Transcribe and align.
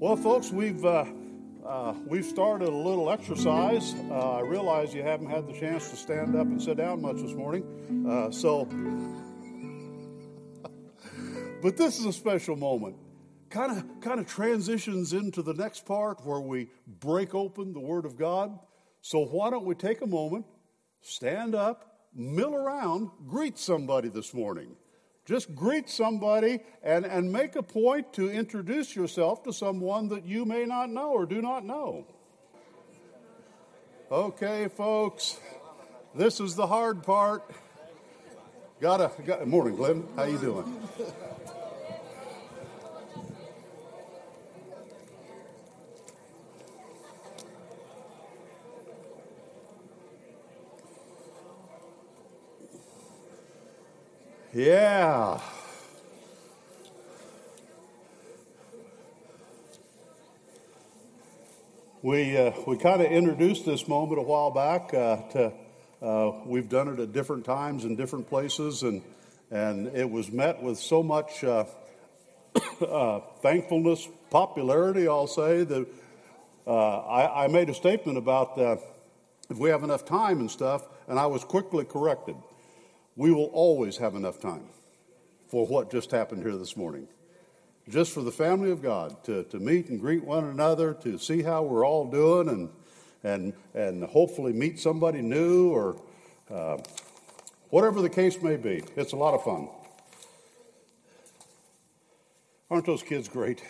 Well, 0.00 0.16
folks, 0.16 0.50
we've 0.50 0.82
uh, 0.82 1.04
uh, 1.62 1.92
we've 2.06 2.24
started 2.24 2.68
a 2.68 2.74
little 2.74 3.10
exercise. 3.10 3.94
Uh, 4.10 4.36
I 4.36 4.40
realize 4.40 4.94
you 4.94 5.02
haven't 5.02 5.28
had 5.28 5.46
the 5.46 5.52
chance 5.52 5.90
to 5.90 5.96
stand 5.96 6.34
up 6.34 6.46
and 6.46 6.60
sit 6.60 6.78
down 6.78 7.02
much 7.02 7.16
this 7.16 7.34
morning, 7.34 8.06
uh, 8.08 8.30
so. 8.30 8.64
but 11.62 11.76
this 11.76 11.98
is 11.98 12.06
a 12.06 12.14
special 12.14 12.56
moment. 12.56 12.96
Kind 13.50 13.76
of, 13.76 14.00
kind 14.00 14.18
of 14.18 14.26
transitions 14.26 15.12
into 15.12 15.42
the 15.42 15.52
next 15.52 15.84
part 15.84 16.24
where 16.24 16.40
we 16.40 16.70
break 16.86 17.34
open 17.34 17.74
the 17.74 17.80
Word 17.80 18.06
of 18.06 18.16
God. 18.16 18.58
So 19.02 19.26
why 19.26 19.50
don't 19.50 19.66
we 19.66 19.74
take 19.74 20.00
a 20.00 20.06
moment, 20.06 20.46
stand 21.02 21.54
up, 21.54 22.06
mill 22.14 22.54
around, 22.54 23.10
greet 23.26 23.58
somebody 23.58 24.08
this 24.08 24.32
morning. 24.32 24.76
Just 25.30 25.54
greet 25.54 25.88
somebody 25.88 26.58
and, 26.82 27.06
and 27.06 27.32
make 27.32 27.54
a 27.54 27.62
point 27.62 28.12
to 28.14 28.28
introduce 28.28 28.96
yourself 28.96 29.44
to 29.44 29.52
someone 29.52 30.08
that 30.08 30.24
you 30.24 30.44
may 30.44 30.64
not 30.64 30.90
know 30.90 31.12
or 31.12 31.24
do 31.24 31.40
not 31.40 31.64
know. 31.64 32.04
Okay, 34.10 34.66
folks, 34.66 35.38
this 36.16 36.40
is 36.40 36.56
the 36.56 36.66
hard 36.66 37.04
part. 37.04 37.48
Got 38.80 39.00
a 39.00 39.22
got, 39.22 39.46
morning, 39.46 39.76
Glenn. 39.76 40.02
How 40.16 40.24
you 40.24 40.36
doing? 40.36 40.82
Yeah. 54.52 55.40
We, 62.02 62.36
uh, 62.36 62.50
we 62.66 62.76
kind 62.76 63.00
of 63.00 63.12
introduced 63.12 63.64
this 63.64 63.86
moment 63.86 64.18
a 64.18 64.22
while 64.22 64.50
back. 64.50 64.92
Uh, 64.92 65.18
to, 65.30 65.52
uh, 66.02 66.32
we've 66.46 66.68
done 66.68 66.88
it 66.88 66.98
at 66.98 67.12
different 67.12 67.44
times 67.44 67.84
in 67.84 67.94
different 67.94 68.28
places, 68.28 68.82
and, 68.82 69.02
and 69.52 69.86
it 69.96 70.10
was 70.10 70.32
met 70.32 70.60
with 70.60 70.78
so 70.80 71.00
much 71.00 71.44
uh, 71.44 71.66
uh, 72.80 73.20
thankfulness, 73.42 74.08
popularity, 74.30 75.06
I'll 75.06 75.28
say, 75.28 75.62
that 75.62 75.86
uh, 76.66 76.98
I, 76.98 77.44
I, 77.44 77.46
made 77.46 77.70
a 77.70 77.74
statement 77.74 78.18
about 78.18 78.58
if 79.48 79.58
we 79.58 79.70
have 79.70 79.84
enough 79.84 80.04
time 80.04 80.40
and 80.40 80.50
stuff, 80.50 80.88
and 81.06 81.20
I 81.20 81.26
was 81.26 81.44
quickly 81.44 81.84
corrected 81.84 82.34
we 83.20 83.30
will 83.30 83.50
always 83.52 83.98
have 83.98 84.14
enough 84.14 84.40
time 84.40 84.64
for 85.46 85.66
what 85.66 85.90
just 85.90 86.10
happened 86.10 86.42
here 86.42 86.56
this 86.56 86.74
morning. 86.74 87.06
Just 87.86 88.14
for 88.14 88.22
the 88.22 88.32
family 88.32 88.70
of 88.70 88.80
God 88.80 89.22
to, 89.24 89.44
to 89.44 89.58
meet 89.58 89.90
and 89.90 90.00
greet 90.00 90.24
one 90.24 90.44
another, 90.44 90.94
to 91.02 91.18
see 91.18 91.42
how 91.42 91.62
we're 91.62 91.86
all 91.86 92.10
doing, 92.10 92.48
and, 92.48 92.70
and, 93.22 93.52
and 93.74 94.04
hopefully 94.04 94.54
meet 94.54 94.80
somebody 94.80 95.20
new 95.20 95.68
or 95.68 96.00
uh, 96.50 96.78
whatever 97.68 98.00
the 98.00 98.08
case 98.08 98.40
may 98.40 98.56
be. 98.56 98.82
It's 98.96 99.12
a 99.12 99.16
lot 99.16 99.34
of 99.34 99.44
fun. 99.44 99.68
Aren't 102.70 102.86
those 102.86 103.02
kids 103.02 103.28
great? 103.28 103.62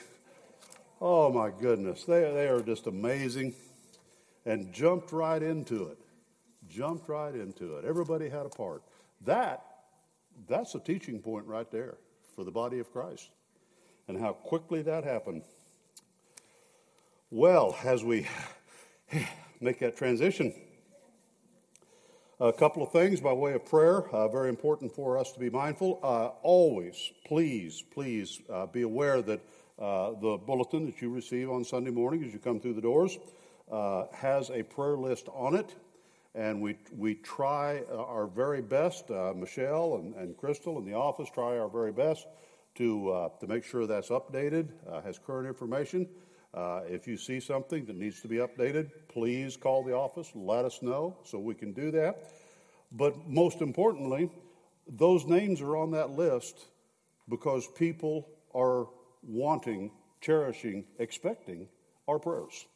Oh 1.01 1.33
my 1.33 1.51
goodness, 1.51 2.05
they, 2.05 2.20
they 2.20 2.47
are 2.47 2.62
just 2.62 2.87
amazing 2.87 3.55
and 4.47 4.73
jumped 4.73 5.11
right 5.11 5.42
into 5.42 5.89
it. 5.89 5.98
Jumped 6.69 7.09
right 7.09 7.35
into 7.35 7.79
it. 7.79 7.85
Everybody 7.85 8.29
had 8.29 8.47
a 8.47 8.48
part. 8.48 8.85
That, 9.25 9.65
that's 10.49 10.75
a 10.75 10.81
teaching 10.81 11.21
point 11.21 11.47
right 11.47 11.71
there 11.71 11.99
for 12.35 12.45
the 12.45 12.51
body 12.51 12.79
of 12.79 12.93
Christ 12.93 13.31
and 14.09 14.19
how 14.19 14.33
quickly 14.33 14.83
that 14.83 15.05
happened. 15.05 15.43
Well, 17.30 17.77
as 17.85 18.03
we 18.03 18.27
make 19.61 19.79
that 19.80 19.97
transition, 19.97 20.55
a 22.41 22.53
couple 22.53 22.83
of 22.83 22.91
things 22.91 23.20
by 23.20 23.33
way 23.33 23.53
of 23.53 23.67
prayer, 23.67 24.09
uh, 24.09 24.27
very 24.29 24.48
important 24.48 24.95
for 24.95 25.19
us 25.19 25.30
to 25.33 25.39
be 25.39 25.51
mindful. 25.51 26.01
Uh, 26.03 26.29
always, 26.42 27.13
please, 27.27 27.85
please 27.92 28.41
uh, 28.51 28.67
be 28.67 28.83
aware 28.83 29.20
that 29.20 29.41
uh, 29.79 30.13
the 30.20 30.39
bulletin 30.39 30.86
that 30.86 31.01
you 31.03 31.11
receive 31.11 31.51
on 31.51 31.64
Sunday 31.64 31.91
morning 31.91 32.25
as 32.25 32.33
you 32.33 32.39
come 32.39 32.59
through 32.59 32.75
the 32.75 32.80
doors 32.80 33.19
uh, 33.70 34.07
has 34.13 34.51
a 34.51 34.63
prayer 34.63 34.97
list 34.97 35.29
on 35.35 35.55
it 35.55 35.75
and 36.35 36.61
we, 36.61 36.77
we 36.96 37.14
try 37.14 37.83
uh, 37.91 37.96
our 37.96 38.27
very 38.27 38.63
best. 38.63 39.11
Uh, 39.11 39.33
Michelle 39.35 39.96
and, 39.96 40.14
and 40.14 40.36
Crystal 40.36 40.79
in 40.79 40.85
the 40.85 40.95
office 40.95 41.29
try 41.33 41.58
our 41.58 41.68
very 41.68 41.92
best 41.92 42.27
to, 42.77 43.11
uh, 43.11 43.29
to 43.41 43.46
make 43.46 43.64
sure 43.64 43.86
that's 43.86 44.11
updated, 44.11 44.68
uh, 44.91 45.01
has 45.02 45.18
current 45.18 45.48
information. 45.48 46.08
Uh, 46.52 46.80
if 46.86 47.07
you 47.07 47.17
see 47.17 47.41
something 47.41 47.85
that 47.86 47.96
needs 47.96 48.20
to 48.20 48.29
be 48.29 48.36
updated, 48.36 48.91
please 49.08 49.57
call 49.57 49.85
the 49.85 49.92
office, 49.92 50.30
let 50.35 50.64
us 50.64 50.83
know 50.83 51.17
so 51.24 51.39
we 51.39 51.55
can 51.55 51.73
do 51.73 51.91
that. 51.91 52.30
But 52.92 53.29
most 53.29 53.61
importantly, 53.61 54.30
those 54.89 55.24
names 55.27 55.61
are 55.61 55.77
on 55.77 55.92
that 55.92 56.11
list 56.11 56.58
because 57.29 57.68
people 57.77 58.29
are 58.55 58.89
wanting, 59.23 59.92
cherishing, 60.20 60.85
expecting 60.98 61.68
our 62.08 62.18
prayers. 62.18 62.67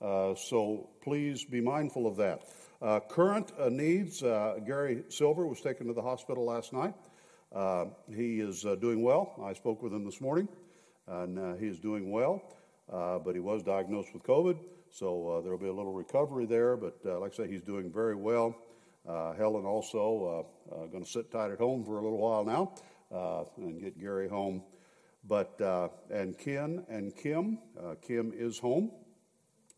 Uh, 0.00 0.34
so 0.34 0.90
please 1.02 1.44
be 1.44 1.60
mindful 1.60 2.06
of 2.06 2.16
that. 2.16 2.42
Uh, 2.82 2.98
current 2.98 3.52
uh, 3.58 3.68
needs 3.68 4.22
uh, 4.22 4.58
Gary 4.66 5.04
Silver 5.10 5.46
was 5.46 5.60
taken 5.60 5.86
to 5.86 5.92
the 5.92 6.00
hospital 6.00 6.46
last 6.46 6.72
night. 6.72 6.94
Uh, 7.54 7.86
he 8.08 8.40
is 8.40 8.64
uh, 8.64 8.74
doing 8.74 9.02
well. 9.02 9.34
I 9.44 9.52
spoke 9.52 9.82
with 9.82 9.92
him 9.92 10.02
this 10.02 10.18
morning, 10.18 10.48
and 11.06 11.38
uh, 11.38 11.54
he 11.56 11.66
is 11.66 11.78
doing 11.78 12.10
well, 12.10 12.42
but 12.88 13.34
he 13.34 13.40
was 13.40 13.62
diagnosed 13.62 14.14
with 14.14 14.22
COVID, 14.22 14.58
so 14.90 15.42
there 15.42 15.52
will 15.52 15.58
be 15.58 15.68
a 15.68 15.72
little 15.72 15.92
recovery 15.92 16.46
there. 16.46 16.74
But 16.74 17.04
like 17.04 17.34
I 17.34 17.36
say, 17.36 17.48
he's 17.48 17.60
doing 17.60 17.92
very 17.92 18.14
well. 18.14 18.56
Helen 19.06 19.66
also 19.66 20.46
going 20.90 21.04
to 21.04 21.10
sit 21.10 21.30
tight 21.30 21.50
at 21.50 21.58
home 21.58 21.84
for 21.84 21.98
a 21.98 22.02
little 22.02 22.18
while 22.18 22.44
now 22.46 22.72
and 23.58 23.78
get 23.78 24.00
Gary 24.00 24.28
home. 24.28 24.62
But 25.28 25.60
and 26.08 26.38
Ken 26.38 26.86
and 26.88 27.14
Kim, 27.14 27.58
Kim 28.00 28.32
is 28.34 28.58
home 28.58 28.90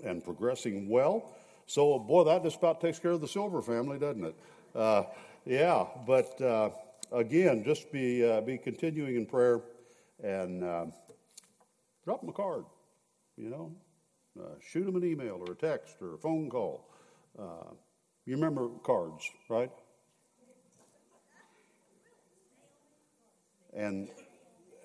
and 0.04 0.22
progressing 0.22 0.88
well. 0.88 1.34
So, 1.66 1.98
boy, 1.98 2.24
that 2.24 2.42
just 2.42 2.56
about 2.58 2.80
takes 2.80 2.98
care 2.98 3.12
of 3.12 3.20
the 3.20 3.28
Silver 3.28 3.62
family, 3.62 3.98
doesn't 3.98 4.24
it? 4.24 4.36
Uh, 4.74 5.04
yeah, 5.44 5.86
but 6.06 6.40
uh, 6.40 6.70
again, 7.12 7.64
just 7.64 7.90
be, 7.92 8.28
uh, 8.28 8.40
be 8.40 8.58
continuing 8.58 9.16
in 9.16 9.26
prayer 9.26 9.60
and 10.22 10.64
uh, 10.64 10.86
drop 12.04 12.20
them 12.20 12.30
a 12.30 12.32
card, 12.32 12.64
you 13.36 13.48
know. 13.48 13.72
Uh, 14.38 14.54
shoot 14.66 14.84
them 14.84 14.96
an 14.96 15.04
email 15.04 15.42
or 15.46 15.52
a 15.52 15.54
text 15.54 15.96
or 16.00 16.14
a 16.14 16.18
phone 16.18 16.48
call. 16.48 16.88
Uh, 17.38 17.74
you 18.24 18.34
remember 18.34 18.68
cards, 18.82 19.28
right? 19.48 19.70
And, 23.74 24.08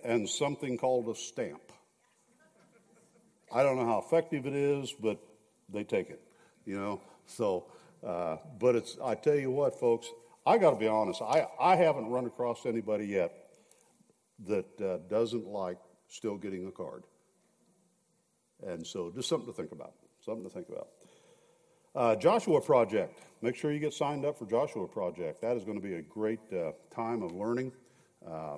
and 0.03 0.27
something 0.29 0.77
called 0.77 1.07
a 1.09 1.16
stamp. 1.16 1.61
I 3.53 3.63
don't 3.63 3.77
know 3.77 3.85
how 3.85 4.03
effective 4.05 4.45
it 4.45 4.53
is, 4.53 4.93
but 5.01 5.17
they 5.69 5.83
take 5.83 6.09
it 6.09 6.26
you 6.67 6.79
know. 6.79 7.01
So, 7.25 7.66
uh, 8.05 8.38
but 8.59 8.75
it's 8.75 8.97
I 9.03 9.16
tell 9.16 9.35
you 9.35 9.50
what, 9.50 9.79
folks, 9.79 10.07
I 10.45 10.57
got 10.57 10.72
to 10.72 10.75
be 10.75 10.88
honest. 10.88 11.22
I 11.22 11.47
I 11.59 11.75
haven't 11.75 12.09
run 12.09 12.25
across 12.25 12.66
anybody 12.66 13.07
yet 13.07 13.31
that 14.45 14.81
uh, 14.81 14.97
doesn't 15.09 15.47
like 15.47 15.78
still 16.07 16.38
getting 16.38 16.67
a 16.67 16.72
card, 16.72 17.03
and 18.66 18.85
so 18.85 19.11
just 19.16 19.29
something 19.29 19.47
to 19.47 19.53
think 19.53 19.72
about. 19.72 19.94
Something 20.23 20.44
to 20.44 20.50
think 20.50 20.67
about. 20.69 20.89
Uh, 21.95 22.16
Joshua 22.16 22.61
Project. 22.61 23.23
Make 23.41 23.55
sure 23.55 23.72
you 23.72 23.79
get 23.79 23.94
signed 23.94 24.25
up 24.25 24.38
for 24.38 24.45
Joshua 24.45 24.88
Project. 24.88 25.41
That 25.41 25.57
is 25.57 25.63
going 25.63 25.79
to 25.79 25.87
be 25.87 25.96
a 25.96 26.02
great 26.02 26.40
uh, 26.52 26.72
time 26.93 27.23
of 27.23 27.31
learning. 27.31 27.72
Uh, 28.28 28.58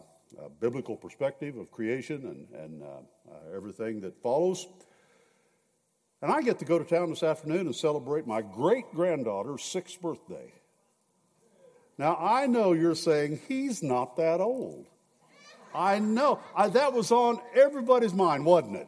biblical 0.59 0.95
perspective 0.95 1.57
of 1.57 1.71
creation 1.71 2.47
and, 2.53 2.63
and 2.63 2.83
uh, 2.83 3.56
everything 3.56 4.00
that 4.01 4.21
follows. 4.21 4.67
And 6.21 6.31
I 6.31 6.42
get 6.42 6.60
to 6.60 6.66
go 6.66 6.77
to 6.77 6.86
town 6.86 7.10
this 7.10 7.24
afternoon 7.24 7.62
and 7.62 7.75
celebrate 7.75 8.27
my 8.27 8.42
great 8.42 8.92
granddaughter's 8.94 9.63
sixth 9.63 10.01
birthday. 10.01 10.54
Now, 11.98 12.18
I 12.19 12.45
know 12.48 12.74
you're 12.74 12.95
saying 12.95 13.39
he's 13.48 13.81
not 13.81 14.18
that 14.18 14.42
old. 14.42 14.88
I 15.74 16.00
know. 16.00 16.39
I, 16.56 16.68
that 16.69 16.94
was 16.94 17.12
on 17.12 17.39
everybody's 17.56 18.13
mind, 18.13 18.45
wasn't 18.45 18.77
it? 18.77 18.88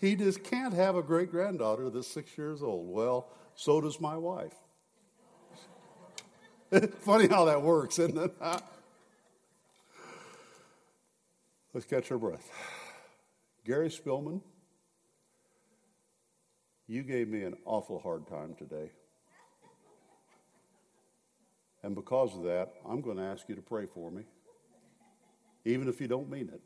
He 0.00 0.16
just 0.16 0.42
can't 0.44 0.74
have 0.74 0.96
a 0.96 1.02
great 1.02 1.30
granddaughter 1.30 1.90
that's 1.90 2.08
six 2.08 2.36
years 2.38 2.62
old. 2.62 2.88
Well, 2.88 3.28
so 3.54 3.80
does 3.80 4.00
my 4.00 4.16
wife. 4.16 4.54
Funny 7.00 7.26
how 7.26 7.44
that 7.46 7.62
works, 7.62 7.98
isn't 7.98 8.16
it? 8.16 8.34
Let's 11.74 11.86
catch 11.86 12.10
our 12.10 12.18
breath. 12.18 12.50
Gary 13.64 13.88
Spillman 13.88 14.40
you 16.90 17.04
gave 17.04 17.28
me 17.28 17.44
an 17.44 17.54
awful 17.66 18.00
hard 18.00 18.26
time 18.26 18.52
today. 18.58 18.90
And 21.84 21.94
because 21.94 22.34
of 22.34 22.42
that, 22.42 22.72
I'm 22.84 23.00
going 23.00 23.16
to 23.16 23.22
ask 23.22 23.48
you 23.48 23.54
to 23.54 23.62
pray 23.62 23.86
for 23.86 24.10
me, 24.10 24.24
even 25.64 25.88
if 25.88 26.00
you 26.00 26.08
don't 26.08 26.28
mean 26.28 26.50
it. 26.52 26.60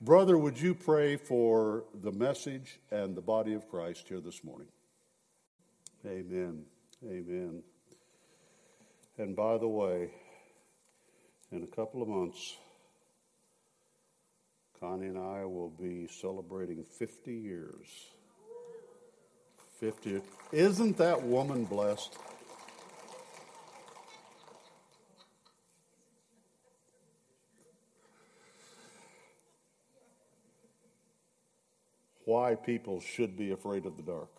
Brother, 0.00 0.36
would 0.36 0.60
you 0.60 0.74
pray 0.74 1.16
for 1.16 1.84
the 2.02 2.10
message 2.10 2.80
and 2.90 3.16
the 3.16 3.20
body 3.20 3.54
of 3.54 3.68
Christ 3.68 4.06
here 4.08 4.20
this 4.20 4.42
morning? 4.42 4.68
Amen. 6.04 6.64
Amen. 7.04 7.62
And 9.18 9.36
by 9.36 9.56
the 9.56 9.68
way, 9.68 10.10
in 11.52 11.62
a 11.62 11.76
couple 11.76 12.02
of 12.02 12.08
months, 12.08 12.56
Connie 14.80 15.08
and 15.08 15.18
I 15.18 15.44
will 15.44 15.68
be 15.68 16.06
celebrating 16.06 16.82
50 16.82 17.34
years. 17.34 17.86
50. 19.78 20.22
Isn't 20.52 20.96
that 20.96 21.22
woman 21.22 21.66
blessed? 21.66 22.16
Why 32.24 32.54
people 32.54 33.00
should 33.00 33.36
be 33.36 33.50
afraid 33.50 33.84
of 33.84 33.98
the 33.98 34.02
dark. 34.02 34.30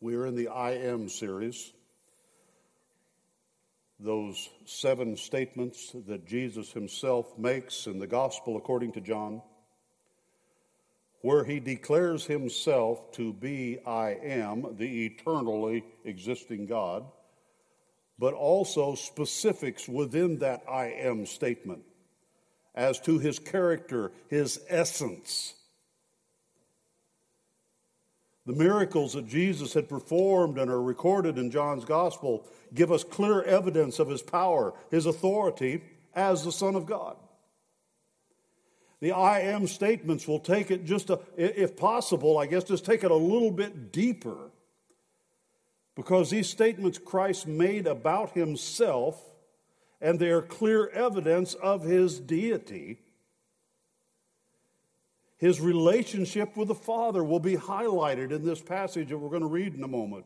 We 0.00 0.16
are 0.16 0.26
in 0.26 0.34
the 0.34 0.48
I 0.48 0.72
Am 0.72 1.08
series 1.08 1.72
those 3.98 4.50
seven 4.64 5.16
statements 5.16 5.94
that 6.06 6.26
Jesus 6.26 6.72
himself 6.72 7.38
makes 7.38 7.86
in 7.86 7.98
the 7.98 8.06
Gospel 8.06 8.56
according 8.56 8.92
to 8.92 9.00
John, 9.00 9.42
where 11.22 11.44
he 11.44 11.60
declares 11.60 12.26
himself 12.26 13.12
to 13.12 13.32
be 13.32 13.78
I 13.86 14.10
am, 14.22 14.76
the 14.76 15.06
eternally 15.06 15.84
existing 16.04 16.66
God, 16.66 17.04
but 18.18 18.34
also 18.34 18.94
specifics 18.94 19.88
within 19.88 20.38
that 20.38 20.62
I 20.70 20.86
am 20.86 21.26
statement 21.26 21.82
as 22.74 23.00
to 23.00 23.18
his 23.18 23.38
character, 23.38 24.12
his 24.28 24.60
essence. 24.68 25.54
The 28.46 28.52
miracles 28.52 29.14
that 29.14 29.26
Jesus 29.26 29.74
had 29.74 29.88
performed 29.88 30.56
and 30.56 30.70
are 30.70 30.80
recorded 30.80 31.36
in 31.36 31.50
John's 31.50 31.84
Gospel 31.84 32.46
give 32.72 32.92
us 32.92 33.02
clear 33.02 33.42
evidence 33.42 33.98
of 33.98 34.08
his 34.08 34.22
power, 34.22 34.72
his 34.90 35.06
authority 35.06 35.82
as 36.14 36.44
the 36.44 36.52
Son 36.52 36.76
of 36.76 36.86
God. 36.86 37.16
The 39.00 39.12
I 39.12 39.40
am 39.40 39.66
statements 39.66 40.26
will 40.26 40.38
take 40.38 40.70
it 40.70 40.84
just, 40.84 41.10
a, 41.10 41.20
if 41.36 41.76
possible, 41.76 42.38
I 42.38 42.46
guess, 42.46 42.64
just 42.64 42.86
take 42.86 43.04
it 43.04 43.10
a 43.10 43.16
little 43.16 43.50
bit 43.50 43.92
deeper. 43.92 44.50
Because 45.96 46.30
these 46.30 46.48
statements 46.48 46.98
Christ 46.98 47.46
made 47.46 47.86
about 47.86 48.32
himself, 48.32 49.20
and 50.00 50.18
they 50.18 50.30
are 50.30 50.42
clear 50.42 50.88
evidence 50.88 51.54
of 51.54 51.82
his 51.82 52.20
deity. 52.20 53.00
His 55.38 55.60
relationship 55.60 56.56
with 56.56 56.68
the 56.68 56.74
Father 56.74 57.22
will 57.22 57.40
be 57.40 57.56
highlighted 57.56 58.30
in 58.30 58.44
this 58.44 58.62
passage 58.62 59.10
that 59.10 59.18
we're 59.18 59.28
going 59.28 59.42
to 59.42 59.48
read 59.48 59.74
in 59.74 59.82
a 59.82 59.88
moment. 59.88 60.24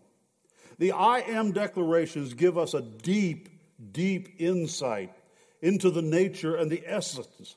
The 0.78 0.92
I 0.92 1.20
am 1.20 1.52
declarations 1.52 2.32
give 2.34 2.56
us 2.56 2.74
a 2.74 2.80
deep, 2.80 3.48
deep 3.92 4.36
insight 4.38 5.12
into 5.60 5.90
the 5.90 6.02
nature 6.02 6.56
and 6.56 6.70
the 6.70 6.82
essence 6.86 7.56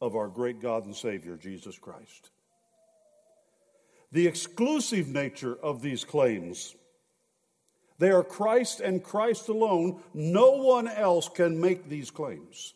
of 0.00 0.14
our 0.16 0.28
great 0.28 0.60
God 0.60 0.84
and 0.84 0.94
Savior, 0.94 1.36
Jesus 1.36 1.78
Christ. 1.78 2.30
The 4.12 4.26
exclusive 4.26 5.08
nature 5.08 5.56
of 5.62 5.82
these 5.82 6.04
claims. 6.04 6.74
They 7.98 8.10
are 8.10 8.24
Christ 8.24 8.80
and 8.80 9.02
Christ 9.02 9.48
alone. 9.48 10.00
No 10.14 10.52
one 10.52 10.88
else 10.88 11.28
can 11.28 11.60
make 11.60 11.88
these 11.88 12.10
claims. 12.10 12.74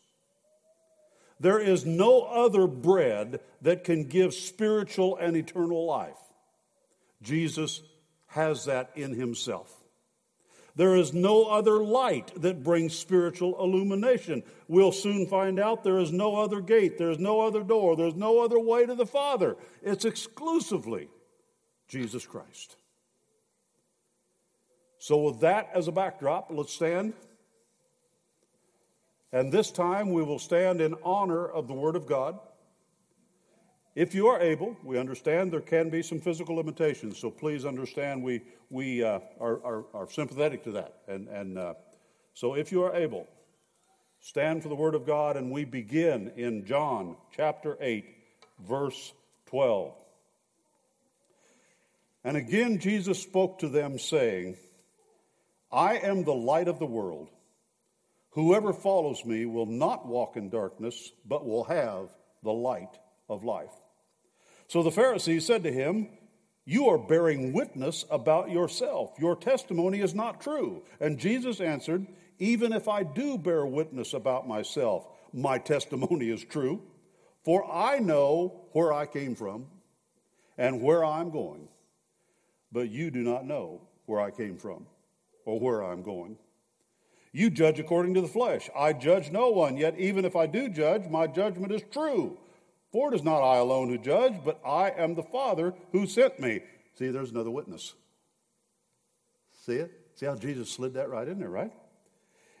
There 1.39 1.59
is 1.59 1.85
no 1.85 2.21
other 2.21 2.67
bread 2.67 3.41
that 3.65 3.83
can 3.83 4.03
give 4.03 4.31
spiritual 4.31 5.17
and 5.17 5.35
eternal 5.35 5.87
life. 5.87 6.19
Jesus 7.23 7.81
has 8.27 8.65
that 8.65 8.91
in 8.93 9.11
himself. 9.11 9.73
There 10.75 10.95
is 10.95 11.15
no 11.15 11.45
other 11.45 11.83
light 11.83 12.31
that 12.43 12.63
brings 12.63 12.95
spiritual 12.95 13.59
illumination. 13.59 14.43
We'll 14.67 14.91
soon 14.91 15.25
find 15.25 15.59
out 15.59 15.83
there 15.83 15.97
is 15.97 16.11
no 16.11 16.35
other 16.35 16.61
gate, 16.61 16.99
there's 16.99 17.17
no 17.17 17.41
other 17.41 17.63
door, 17.63 17.95
there's 17.95 18.13
no 18.13 18.43
other 18.43 18.59
way 18.59 18.85
to 18.85 18.93
the 18.93 19.05
Father. 19.07 19.57
It's 19.81 20.05
exclusively 20.05 21.09
Jesus 21.87 22.23
Christ. 22.23 22.75
So, 24.99 25.17
with 25.17 25.39
that 25.39 25.71
as 25.73 25.87
a 25.87 25.91
backdrop, 25.91 26.51
let's 26.51 26.73
stand. 26.73 27.13
And 29.31 29.51
this 29.51 29.71
time 29.71 30.11
we 30.11 30.21
will 30.21 30.39
stand 30.39 30.81
in 30.81 30.93
honor 31.03 31.47
of 31.47 31.67
the 31.67 31.73
Word 31.73 31.95
of 31.95 32.05
God. 32.05 32.37
If 33.95 34.13
you 34.13 34.27
are 34.27 34.41
able, 34.41 34.75
we 34.83 34.99
understand 34.99 35.53
there 35.53 35.61
can 35.61 35.89
be 35.89 36.03
some 36.03 36.19
physical 36.19 36.57
limitations, 36.57 37.17
so 37.17 37.31
please 37.31 37.63
understand 37.63 38.21
we, 38.21 38.41
we 38.69 39.01
uh, 39.01 39.19
are, 39.39 39.63
are, 39.63 39.85
are, 39.93 40.09
sympathetic 40.09 40.65
to 40.65 40.71
that. 40.71 40.97
And, 41.07 41.29
and 41.29 41.57
uh, 41.57 41.75
so 42.33 42.55
if 42.55 42.73
you 42.73 42.83
are 42.83 42.93
able, 42.93 43.25
stand 44.19 44.63
for 44.63 44.67
the 44.67 44.75
Word 44.75 44.95
of 44.95 45.05
God, 45.05 45.37
and 45.37 45.49
we 45.49 45.63
begin 45.63 46.33
in 46.35 46.65
John 46.65 47.15
chapter 47.37 47.77
8, 47.79 48.05
verse 48.67 49.13
12. 49.45 49.93
And 52.25 52.35
again 52.35 52.79
Jesus 52.79 53.21
spoke 53.21 53.59
to 53.59 53.69
them, 53.69 53.97
saying, 53.97 54.57
I 55.71 55.99
am 55.99 56.25
the 56.25 56.33
light 56.33 56.67
of 56.67 56.79
the 56.79 56.85
world. 56.85 57.29
Whoever 58.31 58.73
follows 58.73 59.23
me 59.23 59.45
will 59.45 59.65
not 59.65 60.05
walk 60.05 60.35
in 60.35 60.49
darkness, 60.49 61.13
but 61.25 61.45
will 61.45 61.63
have 61.63 62.09
the 62.43 62.51
light 62.51 62.99
of 63.29 63.45
life. 63.45 63.71
So 64.67 64.83
the 64.83 64.91
Pharisees 64.91 65.45
said 65.45 65.63
to 65.63 65.71
him, 65.71 66.09
You 66.65 66.87
are 66.89 66.97
bearing 66.97 67.53
witness 67.53 68.05
about 68.09 68.49
yourself. 68.49 69.13
Your 69.19 69.35
testimony 69.35 70.01
is 70.01 70.15
not 70.15 70.41
true. 70.41 70.83
And 70.99 71.19
Jesus 71.19 71.61
answered, 71.61 72.07
Even 72.39 72.73
if 72.73 72.87
I 72.87 73.03
do 73.03 73.37
bear 73.37 73.65
witness 73.65 74.13
about 74.13 74.47
myself, 74.47 75.07
my 75.33 75.57
testimony 75.57 76.29
is 76.29 76.43
true. 76.43 76.81
For 77.43 77.71
I 77.71 77.99
know 77.99 78.65
where 78.71 78.91
I 78.91 79.05
came 79.05 79.35
from 79.35 79.67
and 80.57 80.81
where 80.81 81.05
I'm 81.05 81.29
going. 81.29 81.67
But 82.71 82.89
you 82.89 83.11
do 83.11 83.21
not 83.21 83.45
know 83.45 83.81
where 84.05 84.19
I 84.19 84.31
came 84.31 84.57
from 84.57 84.87
or 85.45 85.59
where 85.59 85.83
I'm 85.83 86.01
going. 86.01 86.37
You 87.31 87.49
judge 87.49 87.79
according 87.79 88.13
to 88.15 88.21
the 88.21 88.27
flesh. 88.27 88.69
I 88.75 88.93
judge 88.93 89.29
no 89.29 89.49
one, 89.49 89.77
yet 89.77 89.99
even 89.99 90.25
if 90.25 90.35
I 90.35 90.47
do 90.47 90.69
judge, 90.69 91.07
my 91.09 91.27
judgment 91.27 91.71
is 91.73 91.81
true. 91.91 92.37
For 92.91 93.11
it 93.11 93.15
is 93.15 93.23
not 93.23 93.41
I 93.41 93.57
alone 93.57 93.89
who 93.89 93.97
judge, 93.97 94.35
but 94.43 94.59
I 94.65 94.91
am 94.91 95.15
the 95.15 95.23
Father 95.23 95.73
who 95.91 96.07
sent 96.07 96.39
me. 96.39 96.61
See, 96.97 97.09
there's 97.09 97.31
another 97.31 97.51
witness. 97.51 97.93
See 99.65 99.73
it? 99.73 99.91
See 100.15 100.25
how 100.25 100.35
Jesus 100.35 100.69
slid 100.69 100.93
that 100.93 101.09
right 101.09 101.27
in 101.27 101.39
there, 101.39 101.49
right? 101.49 101.71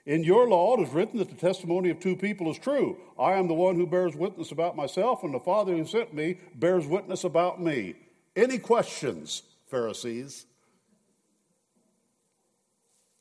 In 0.05 0.23
your 0.23 0.47
law 0.47 0.77
it 0.77 0.83
is 0.83 0.93
written 0.93 1.19
that 1.19 1.29
the 1.29 1.35
testimony 1.35 1.89
of 1.89 1.99
two 1.99 2.15
people 2.15 2.51
is 2.51 2.59
true. 2.59 2.97
I 3.17 3.33
am 3.33 3.47
the 3.47 3.53
one 3.53 3.75
who 3.75 3.87
bears 3.87 4.15
witness 4.15 4.51
about 4.51 4.75
myself, 4.75 5.23
and 5.23 5.33
the 5.33 5.39
Father 5.39 5.75
who 5.75 5.85
sent 5.85 6.13
me 6.13 6.39
bears 6.53 6.85
witness 6.85 7.23
about 7.23 7.61
me. 7.61 7.95
Any 8.35 8.59
questions, 8.59 9.43
Pharisees? 9.67 10.45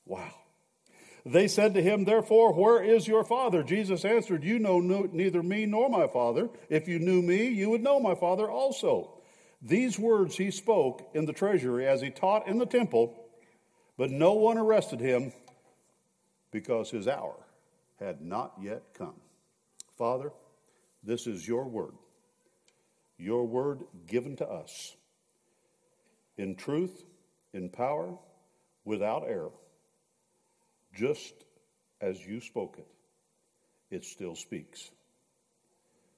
Wow. 0.05 0.35
They 1.27 1.49
said 1.49 1.73
to 1.75 1.83
him, 1.83 2.05
Therefore, 2.05 2.53
where 2.53 2.83
is 2.83 3.09
your 3.09 3.25
father? 3.25 3.63
Jesus 3.63 4.05
answered, 4.05 4.45
You 4.45 4.59
know 4.59 4.81
neither 4.81 5.43
me 5.43 5.65
nor 5.65 5.89
my 5.89 6.07
father. 6.07 6.51
If 6.69 6.87
you 6.87 6.99
knew 6.99 7.23
me, 7.23 7.49
you 7.49 7.71
would 7.71 7.83
know 7.83 7.99
my 7.99 8.15
father 8.15 8.51
also. 8.51 9.23
These 9.63 9.99
words 9.99 10.37
he 10.37 10.51
spoke 10.51 11.09
in 11.15 11.25
the 11.25 11.33
treasury 11.33 11.87
as 11.87 12.03
he 12.03 12.11
taught 12.11 12.47
in 12.47 12.59
the 12.59 12.67
temple, 12.67 13.19
but 13.97 14.11
no 14.11 14.35
one 14.35 14.59
arrested 14.59 15.01
him 15.01 15.33
because 16.51 16.91
his 16.91 17.09
hour 17.09 17.37
had 17.99 18.21
not 18.21 18.53
yet 18.61 18.83
come. 18.93 19.15
Father, 19.97 20.31
this 21.03 21.27
is 21.27 21.49
your 21.49 21.65
word, 21.65 21.95
your 23.17 23.47
word 23.47 23.81
given 24.07 24.37
to 24.37 24.47
us 24.47 24.95
in 26.37 26.55
truth, 26.55 27.05
in 27.55 27.71
power, 27.71 28.19
without 28.85 29.25
error 29.27 29.53
just 30.95 31.35
as 32.01 32.25
you 32.25 32.41
spoke 32.41 32.77
it, 32.79 32.87
it 33.95 34.05
still 34.05 34.35
speaks. 34.35 34.91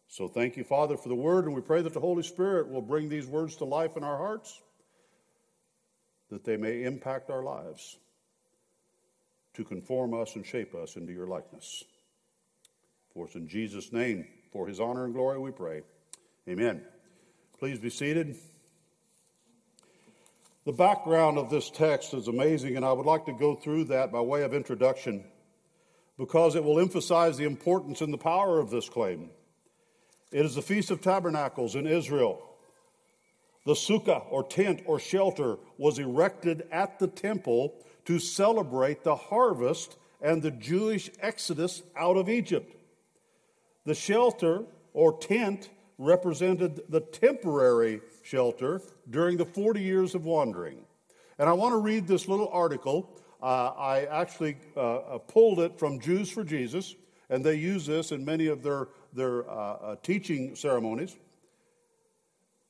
So 0.09 0.29
thank 0.29 0.57
you, 0.57 0.65
Father, 0.65 0.97
for 0.97 1.09
the 1.09 1.15
word, 1.15 1.47
and 1.47 1.55
we 1.55 1.61
pray 1.61 1.83
that 1.83 1.93
the 1.93 2.01
Holy 2.01 2.23
Spirit 2.23 2.69
will 2.69 2.83
bring 2.83 3.09
these 3.09 3.27
words 3.27 3.57
to 3.57 3.65
life 3.65 3.97
in 3.97 4.05
our 4.05 4.17
hearts, 4.17 4.63
that 6.31 6.45
they 6.45 6.57
may 6.57 6.85
impact 6.85 7.31
our 7.31 7.43
lives 7.43 7.99
to 9.55 9.65
conform 9.65 10.15
us 10.15 10.37
and 10.37 10.47
shape 10.47 10.75
us 10.75 10.97
into 10.97 11.13
your 11.13 11.27
likeness. 11.27 11.83
For 13.13 13.27
it's 13.27 13.35
in 13.35 13.49
Jesus' 13.49 13.93
name, 13.93 14.27
for 14.53 14.67
his 14.67 14.81
honor 14.81 15.05
and 15.05 15.15
glory, 15.15 15.39
we 15.39 15.51
pray. 15.51 15.83
Amen. 16.49 16.83
Please 17.59 17.79
be 17.79 17.91
seated. 17.91 18.37
The 20.67 20.73
background 20.73 21.39
of 21.39 21.49
this 21.49 21.71
text 21.71 22.13
is 22.13 22.27
amazing, 22.27 22.77
and 22.77 22.85
I 22.85 22.93
would 22.93 23.07
like 23.07 23.25
to 23.27 23.33
go 23.33 23.55
through 23.55 23.85
that 23.85 24.11
by 24.11 24.21
way 24.21 24.43
of 24.43 24.53
introduction. 24.53 25.25
because 26.19 26.57
it 26.57 26.65
will 26.65 26.81
emphasize 26.81 27.37
the 27.37 27.45
importance 27.45 28.01
and 28.01 28.11
the 28.11 28.17
power 28.17 28.59
of 28.59 28.71
this 28.71 28.89
claim. 28.89 29.29
It 30.33 30.47
is 30.47 30.55
the 30.55 30.63
Feast 30.63 30.91
of 30.91 31.03
Tabernacles 31.03 31.75
in 31.75 31.87
Israel. 31.87 32.43
The 33.67 33.75
sukkah 33.75 34.25
or 34.31 34.43
tent 34.43 34.81
or 34.87 34.99
shelter 34.99 35.59
was 35.77 35.99
erected 35.99 36.67
at 36.73 36.99
the 36.99 37.07
temple 37.07 37.75
to 38.07 38.19
celebrate 38.19 39.05
the 39.05 39.15
harvest 39.15 39.99
and 40.23 40.43
the 40.43 40.51
Jewish 40.51 41.11
exodus 41.21 41.83
out 41.95 42.17
of 42.17 42.31
Egypt. 42.31 42.75
The 43.85 43.95
shelter 43.95 44.65
or 44.95 45.19
tent 45.19 45.69
represented 45.99 46.83
the 46.89 47.01
temporary 47.01 48.01
shelter 48.23 48.83
during 49.09 49.37
the 49.37 49.45
40 49.45 49.81
years 49.81 50.15
of 50.15 50.25
wandering. 50.25 50.79
And 51.39 51.49
I 51.49 51.53
want 51.53 51.73
to 51.73 51.79
read 51.79 52.07
this 52.07 52.29
little 52.29 52.49
article. 52.49 53.11
Uh, 53.43 53.73
I 53.77 54.05
actually 54.05 54.57
uh, 54.77 54.97
uh, 54.97 55.19
pulled 55.19 55.61
it 55.61 55.79
from 55.79 56.01
Jews 56.01 56.31
for 56.31 56.45
Jesus, 56.45 56.95
and 57.29 57.45
they 57.45 57.55
use 57.55 57.87
this 57.87 58.13
in 58.13 58.25
many 58.25 58.47
of 58.47 58.63
their, 58.63 58.89
their 59.13 59.49
uh, 59.49 59.55
uh, 59.55 59.97
teaching 60.03 60.55
ceremonies. 60.55 61.17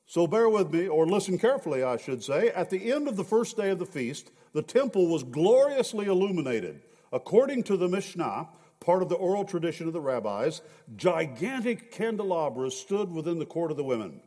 So 0.05 0.25
bear 0.25 0.47
with 0.47 0.71
me, 0.73 0.87
or 0.87 1.05
listen 1.05 1.37
carefully, 1.37 1.83
I 1.83 1.97
should 1.97 2.23
say. 2.23 2.49
At 2.49 2.69
the 2.69 2.93
end 2.93 3.07
of 3.07 3.17
the 3.17 3.25
first 3.25 3.57
day 3.57 3.71
of 3.71 3.79
the 3.79 3.85
feast, 3.85 4.31
the 4.53 4.61
temple 4.61 5.07
was 5.07 5.23
gloriously 5.23 6.05
illuminated. 6.05 6.81
According 7.11 7.63
to 7.63 7.77
the 7.77 7.87
Mishnah, 7.87 8.47
part 8.79 9.01
of 9.01 9.09
the 9.09 9.15
oral 9.15 9.45
tradition 9.45 9.87
of 9.87 9.93
the 9.93 10.01
rabbis, 10.01 10.61
gigantic 10.95 11.91
candelabras 11.91 12.77
stood 12.77 13.11
within 13.11 13.39
the 13.39 13.45
court 13.45 13.71
of 13.71 13.77
the 13.77 13.83
women. 13.83 14.21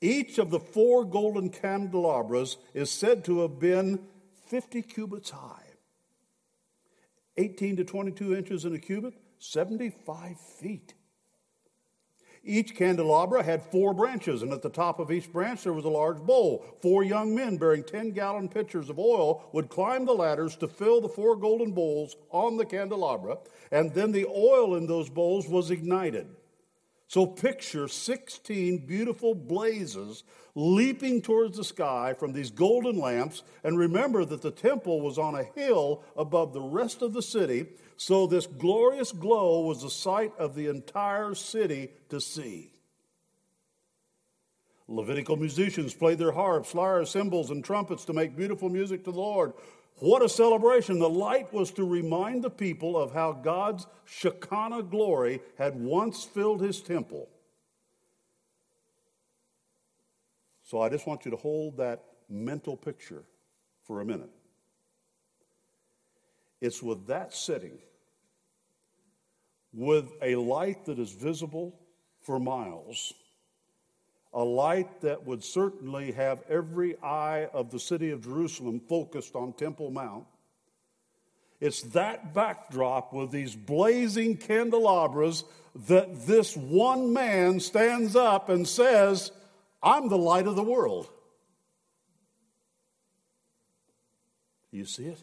Each 0.00 0.38
of 0.38 0.50
the 0.50 0.60
four 0.60 1.04
golden 1.04 1.50
candelabras 1.50 2.56
is 2.72 2.90
said 2.90 3.24
to 3.26 3.40
have 3.40 3.58
been 3.58 4.00
50 4.46 4.82
cubits 4.82 5.30
high, 5.30 5.66
18 7.36 7.76
to 7.76 7.84
22 7.84 8.34
inches 8.34 8.64
in 8.64 8.74
a 8.74 8.78
cubit, 8.78 9.14
75 9.38 10.40
feet. 10.40 10.94
Each 12.42 12.74
candelabra 12.74 13.42
had 13.42 13.62
four 13.62 13.92
branches, 13.92 14.42
and 14.42 14.52
at 14.52 14.62
the 14.62 14.70
top 14.70 14.98
of 14.98 15.10
each 15.10 15.30
branch 15.30 15.62
there 15.62 15.74
was 15.74 15.84
a 15.84 15.90
large 15.90 16.18
bowl. 16.18 16.64
Four 16.80 17.04
young 17.04 17.34
men 17.34 17.58
bearing 17.58 17.84
10 17.84 18.12
gallon 18.12 18.48
pitchers 18.48 18.88
of 18.88 18.98
oil 18.98 19.48
would 19.52 19.68
climb 19.68 20.06
the 20.06 20.14
ladders 20.14 20.56
to 20.56 20.68
fill 20.68 21.02
the 21.02 21.08
four 21.08 21.36
golden 21.36 21.72
bowls 21.72 22.16
on 22.30 22.56
the 22.56 22.64
candelabra, 22.64 23.38
and 23.70 23.92
then 23.92 24.12
the 24.12 24.26
oil 24.26 24.74
in 24.76 24.86
those 24.86 25.10
bowls 25.10 25.48
was 25.48 25.70
ignited. 25.70 26.28
So 27.08 27.26
picture 27.26 27.88
16 27.88 28.86
beautiful 28.86 29.34
blazes 29.34 30.22
leaping 30.54 31.20
towards 31.20 31.56
the 31.56 31.64
sky 31.64 32.14
from 32.16 32.32
these 32.32 32.50
golden 32.50 32.98
lamps, 32.98 33.42
and 33.64 33.78
remember 33.78 34.24
that 34.24 34.42
the 34.42 34.50
temple 34.50 35.00
was 35.00 35.18
on 35.18 35.34
a 35.34 35.42
hill 35.42 36.04
above 36.16 36.52
the 36.52 36.60
rest 36.60 37.02
of 37.02 37.12
the 37.12 37.22
city 37.22 37.66
so 38.00 38.26
this 38.26 38.46
glorious 38.46 39.12
glow 39.12 39.60
was 39.60 39.82
the 39.82 39.90
sight 39.90 40.32
of 40.38 40.54
the 40.54 40.68
entire 40.68 41.34
city 41.34 41.90
to 42.08 42.18
see. 42.18 42.72
Levitical 44.88 45.36
musicians 45.36 45.92
played 45.92 46.16
their 46.16 46.32
harps, 46.32 46.74
lyres, 46.74 47.10
cymbals, 47.10 47.50
and 47.50 47.62
trumpets 47.62 48.06
to 48.06 48.14
make 48.14 48.34
beautiful 48.34 48.70
music 48.70 49.04
to 49.04 49.12
the 49.12 49.20
Lord. 49.20 49.52
What 49.96 50.22
a 50.22 50.30
celebration! 50.30 50.98
The 50.98 51.10
light 51.10 51.52
was 51.52 51.72
to 51.72 51.84
remind 51.84 52.42
the 52.42 52.48
people 52.48 52.96
of 52.96 53.12
how 53.12 53.32
God's 53.32 53.86
Shekinah 54.06 54.84
glory 54.84 55.42
had 55.58 55.78
once 55.78 56.24
filled 56.24 56.62
his 56.62 56.80
temple. 56.80 57.28
So 60.62 60.80
I 60.80 60.88
just 60.88 61.06
want 61.06 61.26
you 61.26 61.32
to 61.32 61.36
hold 61.36 61.76
that 61.76 62.02
mental 62.30 62.78
picture 62.78 63.24
for 63.84 64.00
a 64.00 64.06
minute. 64.06 64.30
It's 66.62 66.82
with 66.82 67.06
that 67.08 67.34
setting 67.34 67.78
with 69.72 70.10
a 70.22 70.34
light 70.36 70.84
that 70.86 70.98
is 70.98 71.12
visible 71.12 71.78
for 72.22 72.38
miles, 72.38 73.14
a 74.32 74.42
light 74.42 75.00
that 75.00 75.26
would 75.26 75.42
certainly 75.42 76.12
have 76.12 76.42
every 76.48 77.00
eye 77.02 77.48
of 77.52 77.70
the 77.70 77.80
city 77.80 78.10
of 78.10 78.22
Jerusalem 78.24 78.80
focused 78.88 79.34
on 79.34 79.52
Temple 79.52 79.90
Mount. 79.90 80.26
It's 81.60 81.82
that 81.82 82.32
backdrop 82.32 83.12
with 83.12 83.30
these 83.30 83.54
blazing 83.54 84.38
candelabras 84.38 85.44
that 85.86 86.26
this 86.26 86.56
one 86.56 87.12
man 87.12 87.60
stands 87.60 88.16
up 88.16 88.48
and 88.48 88.66
says, 88.66 89.30
I'm 89.82 90.08
the 90.08 90.18
light 90.18 90.46
of 90.46 90.56
the 90.56 90.62
world. 90.62 91.08
You 94.70 94.84
see 94.84 95.06
it? 95.06 95.22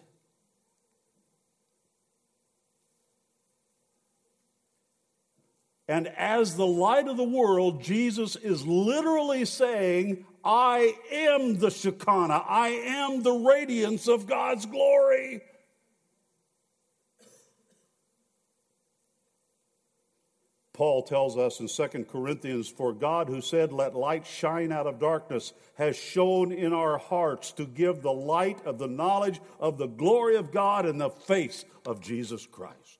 And 5.87 6.07
as 6.17 6.55
the 6.55 6.67
light 6.67 7.07
of 7.07 7.15
the 7.15 7.23
world, 7.23 7.81
Jesus 7.81 8.35
is 8.35 8.67
literally 8.67 9.45
saying, 9.45 10.25
I 10.43 10.95
am 11.11 11.59
the 11.59 11.71
Shekinah. 11.71 12.43
I 12.47 12.69
am 12.69 13.23
the 13.23 13.33
radiance 13.33 14.07
of 14.07 14.27
God's 14.27 14.65
glory. 14.65 15.41
Paul 20.77 21.01
tells 21.01 21.37
us 21.37 21.59
in 21.59 21.67
2 21.67 22.05
Corinthians, 22.05 22.67
For 22.67 22.93
God 22.93 23.29
who 23.29 23.41
said, 23.41 23.71
Let 23.71 23.95
light 23.95 24.27
shine 24.27 24.71
out 24.71 24.85
of 24.85 24.99
darkness, 24.99 25.53
has 25.75 25.97
shone 25.97 26.51
in 26.51 26.71
our 26.71 26.99
hearts 26.99 27.51
to 27.53 27.65
give 27.65 28.03
the 28.03 28.13
light 28.13 28.63
of 28.63 28.77
the 28.77 28.87
knowledge 28.87 29.41
of 29.59 29.79
the 29.79 29.87
glory 29.87 30.35
of 30.35 30.51
God 30.51 30.85
in 30.85 30.99
the 30.99 31.09
face 31.09 31.65
of 31.83 31.99
Jesus 31.99 32.45
Christ. 32.45 32.96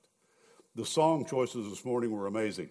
The 0.78 0.86
song 0.86 1.24
choices 1.24 1.68
this 1.68 1.84
morning 1.84 2.12
were 2.12 2.28
amazing. 2.28 2.68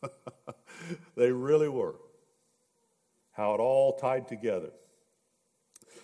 they 1.16 1.32
really 1.32 1.68
were. 1.68 1.96
How 3.32 3.54
it 3.54 3.58
all 3.58 3.98
tied 3.98 4.28
together. 4.28 4.70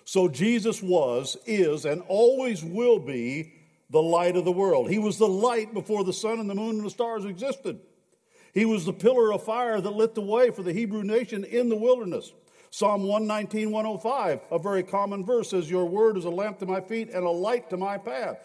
So 0.04 0.26
Jesus 0.26 0.82
was, 0.82 1.36
is, 1.46 1.84
and 1.84 2.02
always 2.08 2.64
will 2.64 2.98
be 2.98 3.52
the 3.88 4.02
light 4.02 4.36
of 4.36 4.44
the 4.44 4.50
world. 4.50 4.90
He 4.90 4.98
was 4.98 5.16
the 5.16 5.28
light 5.28 5.72
before 5.72 6.02
the 6.02 6.12
sun 6.12 6.40
and 6.40 6.50
the 6.50 6.56
moon 6.56 6.78
and 6.78 6.84
the 6.84 6.90
stars 6.90 7.24
existed. 7.24 7.78
He 8.52 8.64
was 8.64 8.84
the 8.84 8.92
pillar 8.92 9.32
of 9.32 9.44
fire 9.44 9.80
that 9.80 9.90
lit 9.90 10.16
the 10.16 10.22
way 10.22 10.50
for 10.50 10.64
the 10.64 10.72
Hebrew 10.72 11.04
nation 11.04 11.44
in 11.44 11.68
the 11.68 11.76
wilderness. 11.76 12.32
Psalm 12.70 13.04
119, 13.04 13.70
105, 13.70 14.40
a 14.50 14.58
very 14.58 14.82
common 14.82 15.24
verse 15.24 15.50
says, 15.50 15.70
Your 15.70 15.84
word 15.84 16.16
is 16.16 16.24
a 16.24 16.30
lamp 16.30 16.58
to 16.58 16.66
my 16.66 16.80
feet 16.80 17.10
and 17.10 17.24
a 17.24 17.30
light 17.30 17.70
to 17.70 17.76
my 17.76 17.96
path. 17.96 18.38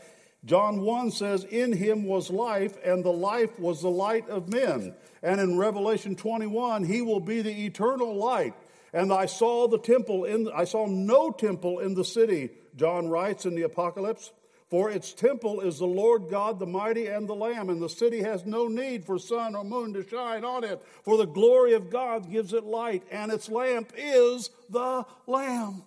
John 0.46 0.81
1 0.81 1.12
says, 1.12 1.43
In 1.43 1.74
him 1.74 2.05
was 2.05 2.29
life, 2.29 2.77
and 2.84 3.03
the 3.03 3.12
life 3.12 3.60
was 3.60 3.81
the 3.81 3.89
light 3.89 4.29
of 4.29 4.50
men. 4.50 4.96
And 5.22 5.41
in 5.41 5.58
Revelation 5.58 6.15
21, 6.15 6.86
he 6.86 7.01
will 7.01 7.19
be 7.19 7.41
the 7.41 7.65
eternal 7.65 8.15
light. 8.15 8.53
And 8.93 9.12
I 9.12 9.25
saw 9.25 9.67
the 9.67 9.79
temple 9.79 10.25
in 10.25 10.50
I 10.53 10.63
saw 10.63 10.88
no 10.88 11.31
temple 11.31 11.79
in 11.79 11.93
the 11.93 12.05
city, 12.05 12.50
John 12.75 13.08
writes 13.08 13.46
in 13.46 13.55
the 13.55 13.63
Apocalypse, 13.63 14.31
for 14.69 14.91
its 14.91 15.13
temple 15.13 15.62
is 15.62 15.79
the 15.79 15.86
Lord 15.86 16.29
God 16.29 16.60
the 16.60 16.65
mighty 16.67 17.08
and 17.08 17.27
the 17.27 17.36
Lamb, 17.36 17.69
and 17.69 17.81
the 17.81 17.89
city 17.89 18.22
has 18.22 18.46
no 18.46 18.67
need 18.67 19.03
for 19.03 19.17
sun 19.17 19.55
or 19.55 19.63
moon 19.63 19.93
to 19.93 20.08
shine 20.08 20.46
on 20.46 20.63
it, 20.63 20.81
for 21.03 21.17
the 21.17 21.25
glory 21.25 21.74
of 21.74 21.89
God 21.89 22.31
gives 22.31 22.53
it 22.53 22.63
light, 22.63 23.03
and 23.12 23.31
its 23.31 23.50
lamp 23.50 23.91
is 23.98 24.51
the 24.69 25.05
Lamb. 25.25 25.84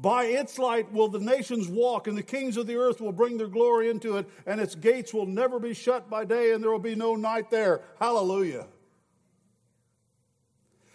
By 0.00 0.26
its 0.26 0.58
light 0.58 0.92
will 0.92 1.08
the 1.08 1.18
nations 1.18 1.66
walk, 1.66 2.06
and 2.06 2.16
the 2.16 2.22
kings 2.22 2.56
of 2.56 2.68
the 2.68 2.76
earth 2.76 3.00
will 3.00 3.10
bring 3.10 3.36
their 3.36 3.48
glory 3.48 3.90
into 3.90 4.16
it, 4.16 4.28
and 4.46 4.60
its 4.60 4.76
gates 4.76 5.12
will 5.12 5.26
never 5.26 5.58
be 5.58 5.74
shut 5.74 6.08
by 6.08 6.24
day, 6.24 6.52
and 6.52 6.62
there 6.62 6.70
will 6.70 6.78
be 6.78 6.94
no 6.94 7.16
night 7.16 7.50
there. 7.50 7.82
Hallelujah. 7.98 8.68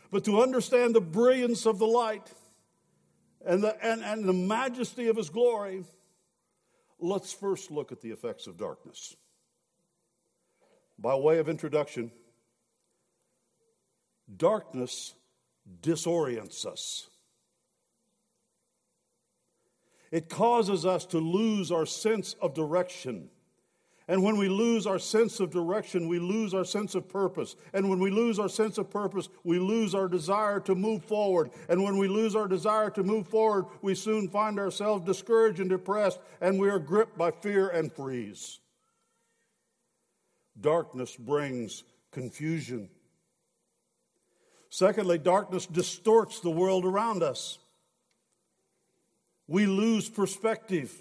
But 0.09 0.23
to 0.25 0.41
understand 0.41 0.95
the 0.95 1.01
brilliance 1.01 1.65
of 1.65 1.79
the 1.79 1.87
light 1.87 2.31
and 3.45 3.61
the, 3.61 3.75
and, 3.85 4.01
and 4.01 4.23
the 4.23 4.31
majesty 4.31 5.09
of 5.09 5.17
his 5.17 5.29
glory, 5.29 5.83
let's 6.97 7.33
first 7.33 7.71
look 7.71 7.91
at 7.91 7.99
the 7.99 8.11
effects 8.11 8.47
of 8.47 8.57
darkness. 8.57 9.17
By 10.97 11.15
way 11.15 11.39
of 11.39 11.49
introduction, 11.49 12.09
darkness 14.37 15.13
disorients 15.81 16.65
us. 16.65 17.09
It 20.13 20.29
causes 20.29 20.85
us 20.85 21.07
to 21.07 21.17
lose 21.17 21.71
our 21.71 21.87
sense 21.87 22.35
of 22.39 22.53
direction. 22.53 23.31
And 24.07 24.21
when 24.21 24.37
we 24.37 24.47
lose 24.47 24.85
our 24.85 24.99
sense 24.99 25.39
of 25.39 25.49
direction, 25.49 26.07
we 26.07 26.19
lose 26.19 26.53
our 26.53 26.65
sense 26.65 26.93
of 26.93 27.09
purpose. 27.09 27.55
And 27.73 27.89
when 27.89 27.97
we 27.97 28.11
lose 28.11 28.37
our 28.37 28.47
sense 28.47 28.77
of 28.77 28.91
purpose, 28.91 29.27
we 29.43 29.57
lose 29.57 29.95
our 29.95 30.07
desire 30.07 30.59
to 30.59 30.75
move 30.75 31.03
forward. 31.03 31.49
And 31.67 31.81
when 31.81 31.97
we 31.97 32.07
lose 32.07 32.35
our 32.35 32.47
desire 32.47 32.91
to 32.91 33.01
move 33.01 33.27
forward, 33.27 33.65
we 33.81 33.95
soon 33.95 34.27
find 34.27 34.59
ourselves 34.59 35.03
discouraged 35.03 35.59
and 35.59 35.69
depressed, 35.71 36.19
and 36.41 36.59
we 36.59 36.69
are 36.69 36.77
gripped 36.77 37.17
by 37.17 37.31
fear 37.31 37.69
and 37.69 37.91
freeze. 37.91 38.59
Darkness 40.61 41.15
brings 41.15 41.83
confusion. 42.11 42.87
Secondly, 44.69 45.17
darkness 45.17 45.65
distorts 45.65 46.39
the 46.39 46.51
world 46.51 46.85
around 46.85 47.23
us 47.23 47.57
we 49.47 49.65
lose 49.65 50.09
perspective. 50.09 50.93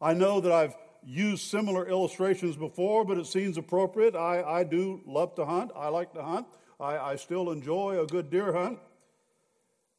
I 0.00 0.14
know 0.14 0.40
that 0.40 0.52
I've 0.52 0.74
used 1.06 1.48
similar 1.48 1.86
illustrations 1.88 2.56
before, 2.56 3.04
but 3.04 3.18
it 3.18 3.26
seems 3.26 3.58
appropriate. 3.58 4.14
I, 4.14 4.42
I 4.42 4.64
do 4.64 5.00
love 5.06 5.34
to 5.36 5.44
hunt. 5.44 5.70
I 5.76 5.88
like 5.88 6.12
to 6.14 6.22
hunt. 6.22 6.46
I, 6.80 6.96
I 6.98 7.16
still 7.16 7.50
enjoy 7.50 8.00
a 8.00 8.06
good 8.06 8.30
deer 8.30 8.52
hunt. 8.52 8.78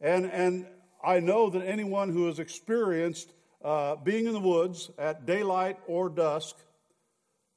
And, 0.01 0.25
and 0.25 0.67
I 1.03 1.19
know 1.19 1.49
that 1.49 1.65
anyone 1.65 2.09
who 2.09 2.27
has 2.27 2.39
experienced 2.39 3.31
uh, 3.63 3.95
being 3.95 4.25
in 4.25 4.33
the 4.33 4.39
woods 4.39 4.91
at 4.97 5.25
daylight 5.25 5.77
or 5.87 6.09
dusk, 6.09 6.55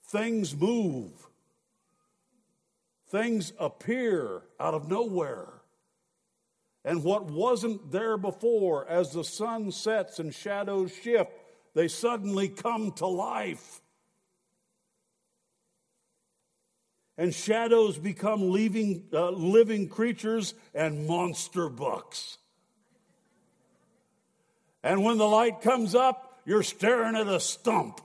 things 0.07 0.57
move. 0.57 1.13
Things 3.11 3.53
appear 3.59 4.43
out 4.61 4.75
of 4.75 4.89
nowhere. 4.89 5.49
And 6.85 7.05
what 7.05 7.27
wasn't 7.27 7.91
there 7.91 8.17
before, 8.17 8.89
as 8.89 9.13
the 9.13 9.25
sun 9.25 9.73
sets 9.73 10.19
and 10.19 10.33
shadows 10.33 10.93
shift, 10.93 11.33
they 11.75 11.89
suddenly 11.89 12.49
come 12.49 12.93
to 12.93 13.07
life. 13.07 13.81
And 17.17 17.35
shadows 17.35 17.99
become 17.99 18.51
living, 18.51 19.05
uh, 19.13 19.31
living 19.31 19.89
creatures 19.89 20.55
and 20.73 21.07
monster 21.07 21.69
bucks. 21.69 22.39
And 24.85 25.05
when 25.05 25.19
the 25.19 25.27
light 25.27 25.61
comes 25.61 25.97
up, 25.97 26.41
you're 26.47 26.63
staring 26.63 27.17
at 27.17 27.27
a 27.27 27.41
stump. 27.41 28.01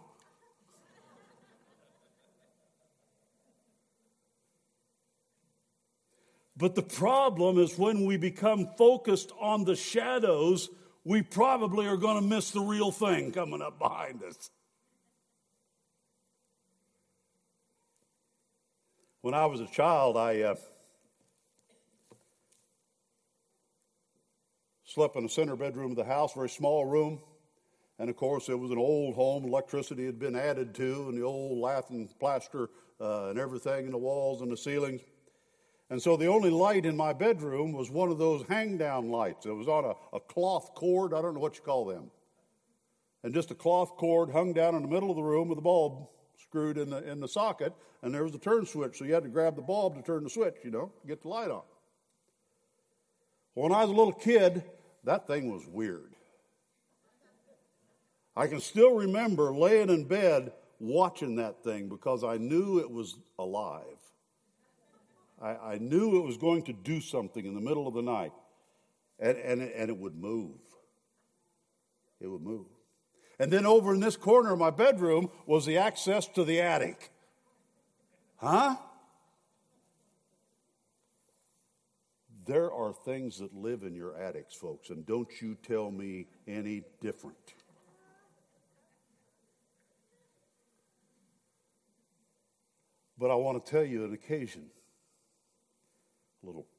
But 6.63 6.75
the 6.75 6.81
problem 6.81 7.57
is 7.57 7.77
when 7.77 8.05
we 8.05 8.15
become 8.15 8.69
focused 8.77 9.33
on 9.37 9.65
the 9.65 9.75
shadows, 9.75 10.69
we 11.03 11.21
probably 11.21 11.87
are 11.87 11.97
going 11.97 12.15
to 12.15 12.25
miss 12.25 12.51
the 12.51 12.61
real 12.61 12.89
thing 12.89 13.33
coming 13.33 13.61
up 13.61 13.79
behind 13.79 14.23
us. 14.23 14.49
When 19.19 19.33
I 19.33 19.45
was 19.45 19.59
a 19.59 19.67
child, 19.67 20.15
I 20.15 20.39
uh, 20.43 20.55
slept 24.85 25.17
in 25.17 25.23
the 25.23 25.29
center 25.29 25.57
bedroom 25.57 25.91
of 25.91 25.97
the 25.97 26.05
house, 26.05 26.33
very 26.33 26.47
small 26.47 26.85
room. 26.85 27.19
And 27.99 28.09
of 28.09 28.15
course, 28.15 28.47
it 28.47 28.57
was 28.57 28.71
an 28.71 28.77
old 28.77 29.15
home. 29.15 29.43
Electricity 29.43 30.05
had 30.05 30.17
been 30.17 30.37
added 30.37 30.73
to, 30.75 31.09
and 31.09 31.17
the 31.17 31.23
old 31.23 31.59
lath 31.59 31.89
and 31.89 32.07
plaster 32.21 32.69
uh, 33.01 33.31
and 33.31 33.37
everything 33.37 33.85
in 33.85 33.91
the 33.91 33.97
walls 33.97 34.41
and 34.41 34.49
the 34.49 34.55
ceilings. 34.55 35.01
And 35.93 36.01
so 36.01 36.17
the 36.17 36.25
only 36.25 36.49
light 36.49 36.87
in 36.87 36.97
my 36.97 37.13
bedroom 37.13 37.71
was 37.71 37.91
one 37.91 38.09
of 38.09 38.17
those 38.17 38.43
hang 38.49 38.79
down 38.79 39.11
lights. 39.11 39.45
It 39.45 39.51
was 39.51 39.67
on 39.67 39.85
a, 39.85 39.93
a 40.15 40.19
cloth 40.19 40.73
cord. 40.73 41.13
I 41.13 41.21
don't 41.21 41.35
know 41.35 41.39
what 41.39 41.55
you 41.55 41.61
call 41.61 41.85
them. 41.85 42.09
And 43.21 43.31
just 43.31 43.51
a 43.51 43.53
cloth 43.53 43.95
cord 43.95 44.31
hung 44.31 44.53
down 44.53 44.73
in 44.73 44.81
the 44.81 44.87
middle 44.87 45.11
of 45.11 45.17
the 45.17 45.21
room 45.21 45.49
with 45.49 45.59
a 45.59 45.61
bulb 45.61 46.07
screwed 46.41 46.79
in 46.79 46.89
the, 46.89 47.07
in 47.07 47.19
the 47.19 47.27
socket. 47.27 47.73
And 48.01 48.11
there 48.11 48.23
was 48.23 48.33
a 48.33 48.39
turn 48.39 48.65
switch. 48.65 48.97
So 48.97 49.05
you 49.05 49.13
had 49.13 49.21
to 49.21 49.29
grab 49.29 49.55
the 49.55 49.61
bulb 49.61 49.95
to 49.95 50.01
turn 50.01 50.23
the 50.23 50.31
switch, 50.31 50.55
you 50.63 50.71
know, 50.71 50.91
to 50.99 51.07
get 51.07 51.21
the 51.21 51.27
light 51.27 51.51
on. 51.51 51.61
When 53.53 53.71
I 53.71 53.81
was 53.81 53.91
a 53.91 53.93
little 53.93 54.13
kid, 54.13 54.63
that 55.03 55.27
thing 55.27 55.51
was 55.51 55.67
weird. 55.67 56.15
I 58.35 58.47
can 58.47 58.61
still 58.61 58.95
remember 58.95 59.53
laying 59.53 59.89
in 59.89 60.05
bed 60.05 60.53
watching 60.79 61.35
that 61.35 61.63
thing 61.63 61.87
because 61.87 62.23
I 62.23 62.37
knew 62.37 62.79
it 62.79 62.89
was 62.89 63.15
alive. 63.37 63.83
I, 65.41 65.55
I 65.55 65.77
knew 65.77 66.17
it 66.17 66.25
was 66.25 66.37
going 66.37 66.63
to 66.63 66.73
do 66.73 67.01
something 67.01 67.45
in 67.45 67.53
the 67.53 67.61
middle 67.61 67.87
of 67.87 67.93
the 67.93 68.01
night, 68.01 68.33
and, 69.19 69.37
and, 69.37 69.61
and 69.61 69.89
it 69.89 69.97
would 69.97 70.15
move. 70.15 70.59
It 72.19 72.27
would 72.27 72.41
move. 72.41 72.67
And 73.39 73.51
then 73.51 73.65
over 73.65 73.93
in 73.93 73.99
this 73.99 74.15
corner 74.15 74.53
of 74.53 74.59
my 74.59 74.69
bedroom 74.69 75.29
was 75.45 75.65
the 75.65 75.77
access 75.77 76.27
to 76.29 76.43
the 76.43 76.61
attic. 76.61 77.11
Huh? 78.37 78.75
There 82.45 82.71
are 82.71 82.93
things 82.93 83.39
that 83.39 83.55
live 83.55 83.83
in 83.83 83.95
your 83.95 84.17
attics, 84.17 84.53
folks, 84.53 84.89
and 84.89 85.05
don't 85.05 85.29
you 85.41 85.55
tell 85.63 85.91
me 85.91 86.27
any 86.47 86.83
different. 87.01 87.37
But 93.17 93.31
I 93.31 93.35
want 93.35 93.63
to 93.63 93.71
tell 93.71 93.85
you 93.85 94.03
an 94.03 94.13
occasion 94.13 94.65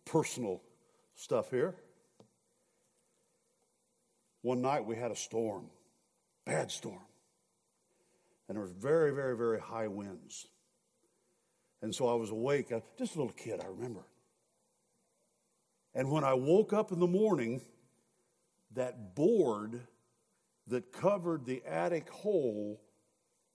personal 0.05 0.63
stuff 1.15 1.51
here. 1.51 1.75
One 4.43 4.61
night 4.61 4.85
we 4.85 4.97
had 4.97 5.11
a 5.11 5.17
storm, 5.17 5.71
bad 6.45 6.71
storm. 6.71 7.01
And 8.49 8.57
there 8.57 8.63
was 8.63 8.73
very, 8.73 9.11
very, 9.11 9.37
very 9.37 9.59
high 9.59 9.89
winds. 9.89 10.47
And 11.81 11.95
so 11.95 12.09
I 12.09 12.15
was 12.15 12.31
awake, 12.31 12.71
just 12.99 13.15
a 13.15 13.19
little 13.19 13.33
kid, 13.33 13.61
I 13.63 13.69
remember. 13.69 14.07
And 15.95 16.11
when 16.11 16.25
I 16.25 16.35
woke 16.35 16.73
up 16.73 16.93
in 16.93 16.99
the 16.99 17.07
morning, 17.07 17.61
that 18.75 19.15
board 19.15 19.81
that 20.67 20.93
covered 20.93 21.47
the 21.47 21.63
attic 21.67 22.09
hole 22.11 22.81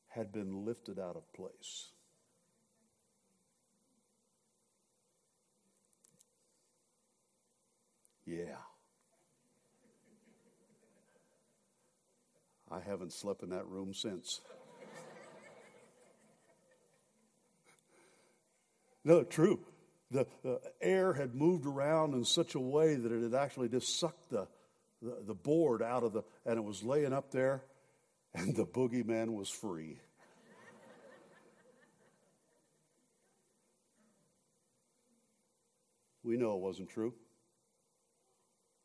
had 0.08 0.32
been 0.32 0.66
lifted 0.66 0.98
out 1.00 1.16
of 1.16 1.32
place. 1.34 1.92
Yeah. 8.30 8.58
I 12.72 12.80
haven't 12.80 13.12
slept 13.12 13.42
in 13.42 13.50
that 13.50 13.66
room 13.66 13.96
since. 13.96 14.42
no, 19.04 19.24
true. 19.24 19.60
The, 20.12 20.28
the, 20.44 20.62
air 20.80 21.14
had 21.14 21.34
moved 21.34 21.66
around 21.66 22.14
in 22.14 22.24
such 22.24 22.54
a 22.54 22.60
way 22.60 22.94
that 22.94 23.12
it 23.12 23.24
had 23.24 23.34
actually 23.34 23.70
just 23.70 24.00
sucked 24.00 24.30
the, 24.30 24.48
the, 25.02 25.18
the 25.26 25.34
board 25.34 25.82
out 25.82 26.04
of 26.04 26.14
the, 26.14 26.22
and 26.46 26.58
it 26.58 26.64
was 26.64 26.84
laying 26.84 27.14
up 27.14 27.32
there, 27.32 27.64
and 28.36 28.56
the 28.56 28.66
boogeyman 28.66 29.34
was 29.34 29.50
free. 29.50 29.98
we 36.24 36.38
know 36.38 36.54
it 36.54 36.62
wasn't 36.62 36.90
true. 36.90 37.16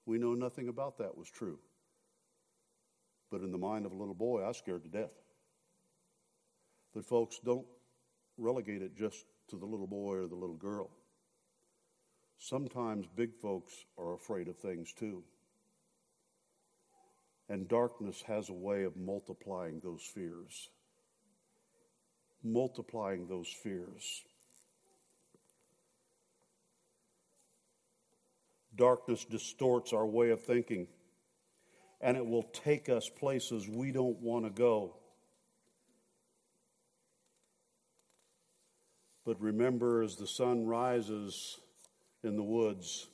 We 0.06 0.18
know 0.18 0.34
nothing 0.34 0.68
about 0.68 0.98
that 0.98 1.16
was 1.16 1.30
true. 1.30 1.58
But 3.30 3.40
in 3.40 3.52
the 3.52 3.58
mind 3.58 3.86
of 3.86 3.92
a 3.92 3.96
little 3.96 4.14
boy, 4.14 4.42
I 4.42 4.48
was 4.48 4.58
scared 4.58 4.84
to 4.84 4.88
death. 4.88 5.12
But, 6.94 7.04
folks, 7.04 7.40
don't 7.44 7.66
relegate 8.36 8.82
it 8.82 8.96
just 8.96 9.24
to 9.48 9.56
the 9.56 9.66
little 9.66 9.86
boy 9.86 10.16
or 10.16 10.26
the 10.26 10.34
little 10.34 10.56
girl. 10.56 10.90
Sometimes 12.38 13.06
big 13.16 13.34
folks 13.40 13.72
are 13.98 14.14
afraid 14.14 14.48
of 14.48 14.58
things 14.58 14.92
too. 14.92 15.22
And 17.48 17.68
darkness 17.68 18.22
has 18.26 18.48
a 18.48 18.54
way 18.54 18.84
of 18.84 18.96
multiplying 18.96 19.80
those 19.82 20.02
fears. 20.02 20.68
Multiplying 22.42 23.26
those 23.26 23.48
fears. 23.48 24.22
Darkness 28.76 29.24
distorts 29.24 29.92
our 29.92 30.06
way 30.06 30.30
of 30.30 30.42
thinking, 30.42 30.88
and 32.00 32.16
it 32.16 32.26
will 32.26 32.42
take 32.42 32.88
us 32.88 33.08
places 33.08 33.68
we 33.68 33.92
don't 33.92 34.20
want 34.20 34.44
to 34.44 34.50
go. 34.50 34.96
But 39.24 39.40
remember, 39.40 40.02
as 40.02 40.16
the 40.16 40.26
sun 40.26 40.66
rises 40.66 41.58
in 42.22 42.36
the 42.36 42.42
woods, 42.42 43.06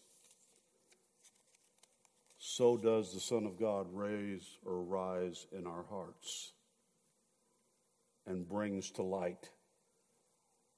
so 2.39 2.77
does 2.77 3.13
the 3.13 3.21
Son 3.21 3.45
of 3.45 3.59
God 3.59 3.87
raise 3.93 4.59
or 4.65 4.83
rise 4.83 5.47
in 5.53 5.67
our 5.67 5.85
hearts 5.89 6.53
and 8.27 8.49
brings 8.49 8.91
to 8.93 9.03
light 9.03 9.51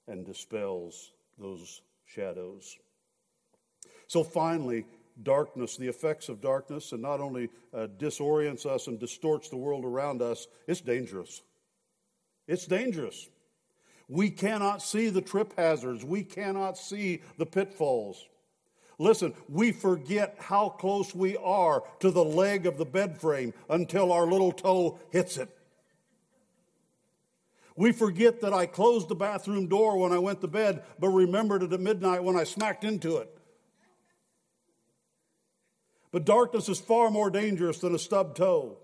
and 0.09 0.27
dispels 0.27 1.13
those 1.39 1.81
shadows. 2.05 2.77
So 4.07 4.25
finally, 4.25 4.87
darkness, 5.23 5.77
the 5.77 5.89
effects 5.89 6.29
of 6.29 6.41
darkness, 6.41 6.93
and 6.93 7.03
not 7.03 7.21
only 7.21 7.49
uh, 7.75 7.89
disorients 7.99 8.67
us 8.67 8.87
and 8.87 8.99
distorts 8.99 9.49
the 9.49 9.57
world 9.57 9.85
around 9.85 10.23
us, 10.23 10.47
it's 10.67 10.81
dangerous. 10.81 11.43
It's 12.47 12.67
dangerous. 12.67 13.29
We 14.09 14.31
cannot 14.31 14.83
see 14.83 15.09
the 15.09 15.23
trip 15.23 15.55
hazards, 15.57 16.05
we 16.05 16.23
cannot 16.25 16.77
see 16.77 17.23
the 17.39 17.47
pitfalls. 17.47 18.27
Listen, 18.99 19.35
we 19.49 19.73
forget 19.73 20.37
how 20.39 20.69
close 20.69 21.15
we 21.15 21.37
are 21.39 21.83
to 22.01 22.11
the 22.11 22.25
leg 22.25 22.67
of 22.67 22.77
the 22.77 22.85
bed 22.85 23.21
frame 23.21 23.53
until 23.69 24.13
our 24.13 24.27
little 24.27 24.53
toe 24.53 24.99
hits 25.11 25.39
it. 25.39 25.49
We 27.75 27.93
forget 27.93 28.43
that 28.43 28.53
I 28.53 28.67
closed 28.67 29.09
the 29.09 29.15
bathroom 29.15 29.67
door 29.67 29.97
when 29.97 30.13
I 30.13 30.19
went 30.19 30.41
to 30.43 30.47
bed, 30.47 30.85
but 30.99 31.09
remembered 31.09 31.63
it 31.63 31.73
at 31.73 31.81
midnight 31.81 32.23
when 32.23 32.37
I 32.37 32.45
smacked 32.45 32.85
into 32.85 33.17
it. 33.17 33.35
But 36.13 36.27
darkness 36.27 36.69
is 36.69 36.79
far 36.79 37.11
more 37.11 37.31
dangerous 37.31 37.79
than 37.79 37.95
a 37.95 37.99
stubbed 37.99 38.37
toe. 38.37 38.79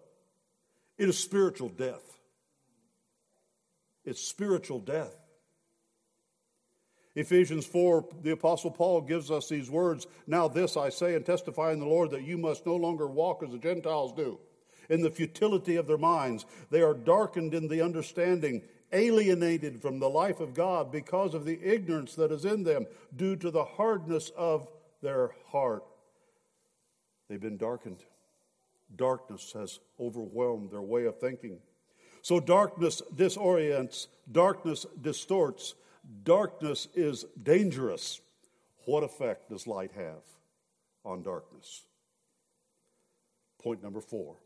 It 0.96 1.08
is 1.08 1.18
spiritual 1.18 1.68
death. 1.68 2.18
it's 4.04 4.22
spiritual 4.22 4.80
death. 4.80 5.14
Ephesians 7.14 7.66
4, 7.66 8.06
the 8.22 8.30
Apostle 8.30 8.70
Paul 8.70 9.02
gives 9.02 9.30
us 9.30 9.48
these 9.48 9.70
words 9.70 10.06
Now, 10.26 10.48
this 10.48 10.76
I 10.76 10.88
say 10.88 11.14
and 11.14 11.26
testify 11.26 11.72
in 11.72 11.80
the 11.80 11.86
Lord 11.86 12.10
that 12.12 12.22
you 12.22 12.38
must 12.38 12.64
no 12.64 12.76
longer 12.76 13.06
walk 13.06 13.42
as 13.42 13.50
the 13.50 13.58
Gentiles 13.58 14.12
do, 14.12 14.38
in 14.88 15.02
the 15.02 15.10
futility 15.10 15.76
of 15.76 15.86
their 15.86 15.98
minds. 15.98 16.46
They 16.70 16.80
are 16.80 16.94
darkened 16.94 17.54
in 17.54 17.68
the 17.68 17.82
understanding, 17.82 18.62
alienated 18.92 19.82
from 19.82 19.98
the 19.98 20.08
life 20.08 20.40
of 20.40 20.54
God 20.54 20.90
because 20.90 21.34
of 21.34 21.44
the 21.44 21.60
ignorance 21.60 22.14
that 22.14 22.32
is 22.32 22.44
in 22.44 22.62
them, 22.62 22.86
due 23.14 23.36
to 23.36 23.50
the 23.50 23.64
hardness 23.64 24.30
of 24.36 24.68
their 25.02 25.32
heart. 25.48 25.84
They've 27.28 27.40
been 27.40 27.56
darkened. 27.56 28.04
Darkness 28.96 29.52
has 29.52 29.80
overwhelmed 30.00 30.70
their 30.70 30.82
way 30.82 31.04
of 31.04 31.18
thinking. 31.18 31.58
So 32.22 32.40
darkness 32.40 33.02
disorients, 33.14 34.08
darkness 34.30 34.86
distorts, 35.00 35.74
darkness 36.24 36.88
is 36.94 37.24
dangerous. 37.42 38.20
What 38.86 39.02
effect 39.02 39.50
does 39.50 39.66
light 39.66 39.92
have 39.92 40.22
on 41.04 41.22
darkness? 41.22 41.84
Point 43.62 43.82
number 43.82 44.00
four 44.00 44.36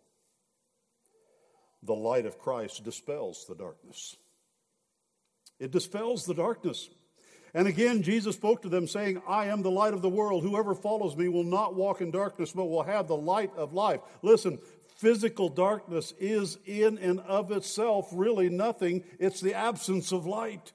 the 1.85 1.95
light 1.95 2.27
of 2.27 2.39
Christ 2.39 2.85
dispels 2.85 3.45
the 3.49 3.55
darkness. 3.55 4.17
It 5.59 5.71
dispels 5.73 6.25
the 6.25 6.35
darkness. 6.35 6.89
And 7.55 7.69
again, 7.69 8.03
Jesus 8.03 8.35
spoke 8.37 8.63
to 8.63 8.69
them, 8.69 8.87
saying, 8.87 9.21
I 9.29 9.47
am 9.47 9.63
the 9.63 9.71
light 9.71 9.93
of 9.93 10.01
the 10.01 10.09
world. 10.09 10.43
Whoever 10.43 10.75
follows 10.75 11.17
me 11.17 11.29
will 11.29 11.45
not 11.45 11.75
walk 11.75 12.01
in 12.01 12.11
darkness, 12.11 12.53
but 12.53 12.65
will 12.65 12.83
have 12.83 13.09
the 13.09 13.17
light 13.17 13.53
of 13.57 13.75
life. 13.75 14.01
Listen, 14.23 14.59
physical 14.97 15.49
darkness 15.49 16.15
is 16.19 16.57
in 16.65 16.97
and 16.99 17.21
of 17.21 17.53
itself 17.53 18.09
really 18.13 18.49
nothing, 18.49 19.05
it's 19.19 19.41
the 19.41 19.55
absence 19.55 20.13
of 20.13 20.27
light. 20.27 20.73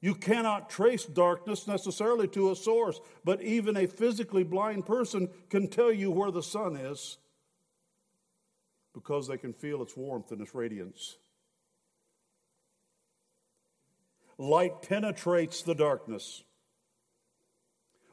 You 0.00 0.14
cannot 0.14 0.68
trace 0.68 1.06
darkness 1.06 1.66
necessarily 1.66 2.28
to 2.28 2.50
a 2.50 2.56
source, 2.56 3.00
but 3.24 3.40
even 3.40 3.76
a 3.76 3.86
physically 3.86 4.44
blind 4.44 4.84
person 4.84 5.30
can 5.48 5.68
tell 5.68 5.90
you 5.90 6.10
where 6.10 6.30
the 6.30 6.42
sun 6.42 6.76
is 6.76 7.16
because 8.92 9.26
they 9.26 9.38
can 9.38 9.54
feel 9.54 9.82
its 9.82 9.96
warmth 9.96 10.30
and 10.30 10.42
its 10.42 10.54
radiance. 10.54 11.16
Light 14.38 14.82
penetrates 14.82 15.62
the 15.62 15.74
darkness. 15.74 16.42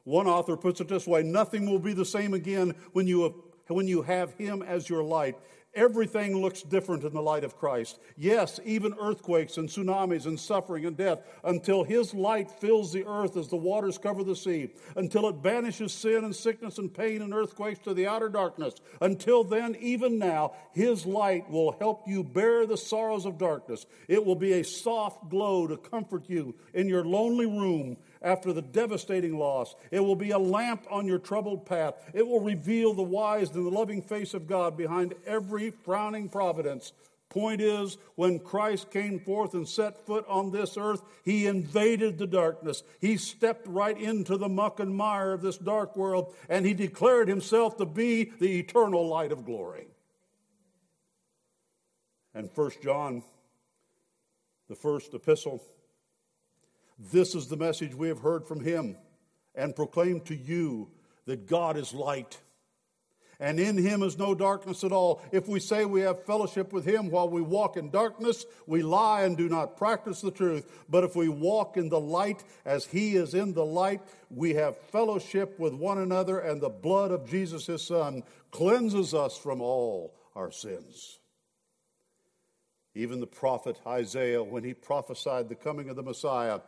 One 0.04 0.28
author 0.28 0.58
puts 0.58 0.82
it 0.82 0.88
this 0.88 1.08
way 1.08 1.24
nothing 1.24 1.70
will 1.70 1.80
be 1.80 1.94
the 1.94 2.06
same 2.06 2.34
again 2.34 2.76
when 2.94 3.08
you 3.08 3.24
have 3.24 3.34
when 3.68 3.88
you 3.88 4.02
have 4.02 4.34
Him 4.34 4.62
as 4.62 4.90
your 4.90 5.04
light. 5.04 5.38
Everything 5.74 6.42
looks 6.42 6.64
different 6.64 7.06
in 7.06 7.14
the 7.14 7.22
light 7.22 7.46
of 7.46 7.58
Christ. 7.58 8.00
Yes, 8.18 8.60
even 8.66 8.94
earthquakes 9.00 9.56
and 9.56 9.70
tsunamis 9.70 10.26
and 10.26 10.38
suffering 10.38 10.86
and 10.86 10.98
death, 10.98 11.20
until 11.46 11.86
His 11.86 12.14
light 12.14 12.52
fills 12.52 12.92
the 12.92 13.06
earth 13.06 13.38
as 13.38 13.48
the 13.48 13.56
waters 13.56 13.98
cover 13.98 14.24
the 14.24 14.36
sea, 14.36 14.72
until 14.98 15.30
it 15.30 15.42
banishes 15.42 15.94
sin 15.94 16.26
and 16.26 16.36
sickness 16.36 16.78
and 16.78 16.94
pain 16.94 17.22
and 17.22 17.34
earthquakes 17.34 17.80
to 17.80 17.94
the 17.94 18.06
outer 18.06 18.28
darkness. 18.28 18.74
Until 19.00 19.46
then, 19.46 19.78
even 19.80 20.20
now, 20.20 20.54
His 20.74 21.06
light 21.06 21.50
will 21.50 21.78
help 21.80 22.06
you 22.06 22.22
bear 22.22 22.66
the 22.66 22.78
sorrows 22.78 23.26
of 23.26 23.38
darkness. 23.38 23.86
It 24.10 24.26
will 24.26 24.36
be 24.36 24.54
a 24.54 24.64
soft 24.66 25.30
glow 25.30 25.68
to 25.68 25.78
comfort 25.78 26.26
you 26.28 26.54
in 26.74 26.90
your 26.90 27.06
lonely 27.06 27.46
room 27.46 27.96
after 28.22 28.54
the 28.54 28.62
devastating 28.62 29.38
loss. 29.38 29.76
It 29.90 30.00
will 30.00 30.16
be 30.16 30.32
a 30.32 30.40
lamp 30.40 30.86
on 30.90 31.08
your 31.08 31.20
troubled 31.20 31.66
path. 31.66 31.96
It 32.14 32.28
will 32.28 32.42
reveal 32.42 32.94
the 32.94 33.02
wise 33.02 33.50
and 33.52 33.66
the 33.66 33.72
loving 33.72 34.02
face 34.02 34.34
of 34.34 34.48
God 34.48 34.78
behind 34.78 35.16
every 35.26 35.72
frowning 35.72 36.30
providence. 36.30 36.94
Point 37.30 37.62
is, 37.62 37.98
when 38.16 38.40
Christ 38.40 38.92
came 38.92 39.18
forth 39.18 39.54
and 39.54 39.66
set 39.66 40.06
foot 40.06 40.26
on 40.28 40.52
this 40.52 40.76
earth, 40.78 41.02
he 41.24 41.48
invaded 41.48 42.18
the 42.18 42.28
darkness. 42.28 42.84
He 43.00 43.16
stepped 43.16 43.66
right 43.68 43.98
into 43.98 44.36
the 44.36 44.50
muck 44.50 44.82
and 44.82 44.94
mire 44.94 45.32
of 45.32 45.42
this 45.42 45.58
dark 45.58 45.96
world, 45.96 46.36
and 46.50 46.66
he 46.66 46.74
declared 46.74 47.30
himself 47.30 47.78
to 47.78 47.86
be 47.86 48.34
the 48.40 48.60
eternal 48.60 49.08
light 49.08 49.32
of 49.32 49.46
glory. 49.46 49.88
And 52.34 52.52
First 52.52 52.82
John, 52.82 53.24
the 54.68 54.76
first 54.76 55.14
epistle, 55.14 55.64
this 57.12 57.34
is 57.34 57.48
the 57.48 57.58
message 57.58 57.96
we 57.96 58.10
have 58.10 58.20
heard 58.20 58.46
from 58.46 58.64
him 58.64 58.98
and 59.56 59.76
proclaimed 59.76 60.26
to 60.26 60.36
you 60.36 60.90
that 61.26 61.48
God 61.48 61.78
is 61.78 61.94
light. 61.94 62.40
And 63.40 63.60
in 63.60 63.76
him 63.76 64.04
is 64.04 64.20
no 64.20 64.36
darkness 64.36 64.84
at 64.84 64.92
all. 64.92 65.20
If 65.32 65.48
we 65.48 65.60
say 65.60 65.84
we 65.84 66.02
have 66.02 66.26
fellowship 66.26 66.72
with 66.72 66.86
him 66.86 67.10
while 67.10 67.28
we 67.28 67.42
walk 67.42 67.76
in 67.76 67.90
darkness, 67.90 68.46
we 68.68 68.84
lie 68.84 69.24
and 69.24 69.36
do 69.36 69.50
not 69.50 69.78
practice 69.78 70.22
the 70.22 70.30
truth. 70.30 70.72
But 70.88 71.04
if 71.04 71.16
we 71.16 71.28
walk 71.28 71.76
in 71.76 71.90
the 71.90 72.00
light 72.00 72.44
as 72.66 72.86
he 72.86 73.16
is 73.16 73.34
in 73.34 73.54
the 73.54 73.66
light, 73.66 74.02
we 74.30 74.54
have 74.54 74.78
fellowship 74.78 75.58
with 75.58 75.74
one 75.74 75.98
another, 75.98 76.38
and 76.38 76.62
the 76.62 76.70
blood 76.70 77.10
of 77.10 77.28
Jesus, 77.28 77.66
his 77.66 77.82
son, 77.82 78.22
cleanses 78.52 79.16
us 79.16 79.36
from 79.36 79.60
all 79.60 80.14
our 80.36 80.52
sins. 80.52 81.18
Even 82.94 83.22
the 83.22 83.28
prophet 83.28 83.80
Isaiah, 83.88 84.44
when 84.44 84.64
he 84.64 84.76
prophesied 84.76 85.50
the 85.50 85.56
coming 85.56 85.90
of 85.90 85.96
the 85.96 86.04
Messiah, 86.04 86.60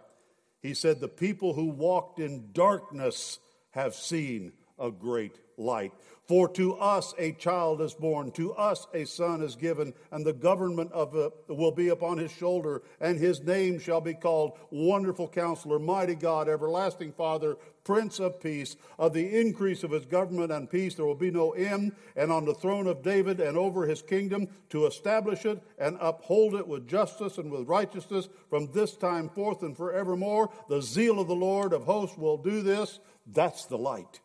he 0.63 0.73
said, 0.73 0.99
The 0.99 1.09
people 1.09 1.53
who 1.53 1.65
walked 1.65 2.19
in 2.19 2.49
darkness 2.53 3.37
have 3.71 3.93
seen 3.93 4.53
a 4.83 4.91
great 4.91 5.39
light. 5.57 5.93
For 6.25 6.47
to 6.49 6.75
us 6.75 7.13
a 7.17 7.33
child 7.33 7.81
is 7.81 7.93
born, 7.93 8.31
to 8.31 8.53
us 8.53 8.87
a 8.93 9.05
son 9.05 9.41
is 9.41 9.55
given, 9.55 9.93
and 10.11 10.25
the 10.25 10.33
government 10.33 10.91
of 10.93 11.15
it 11.15 11.33
will 11.49 11.71
be 11.71 11.89
upon 11.89 12.17
his 12.17 12.31
shoulder, 12.31 12.81
and 13.01 13.19
his 13.19 13.43
name 13.43 13.77
shall 13.77 13.99
be 13.99 14.13
called 14.13 14.57
Wonderful 14.71 15.27
Counselor, 15.27 15.79
Mighty 15.79 16.15
God, 16.15 16.47
Everlasting 16.47 17.11
Father, 17.11 17.57
Prince 17.83 18.19
of 18.19 18.39
Peace. 18.41 18.77
Of 18.97 19.13
the 19.13 19.39
increase 19.39 19.83
of 19.83 19.91
his 19.91 20.05
government 20.05 20.51
and 20.51 20.69
peace 20.69 20.95
there 20.95 21.05
will 21.05 21.13
be 21.13 21.31
no 21.31 21.51
end, 21.51 21.93
and 22.15 22.31
on 22.31 22.45
the 22.45 22.53
throne 22.53 22.87
of 22.87 23.03
David 23.03 23.41
and 23.41 23.57
over 23.57 23.85
his 23.85 24.01
kingdom 24.01 24.47
to 24.69 24.85
establish 24.85 25.45
it 25.45 25.61
and 25.77 25.97
uphold 25.99 26.55
it 26.55 26.67
with 26.67 26.87
justice 26.87 27.37
and 27.37 27.51
with 27.51 27.67
righteousness 27.67 28.29
from 28.49 28.71
this 28.71 28.95
time 28.95 29.27
forth 29.27 29.61
and 29.61 29.75
forevermore. 29.75 30.49
The 30.69 30.81
zeal 30.81 31.19
of 31.19 31.27
the 31.27 31.35
Lord 31.35 31.73
of 31.73 31.83
hosts 31.83 32.17
will 32.17 32.37
do 32.37 32.61
this. 32.61 32.99
That's 33.27 33.65
the 33.65 33.77
light. 33.77 34.21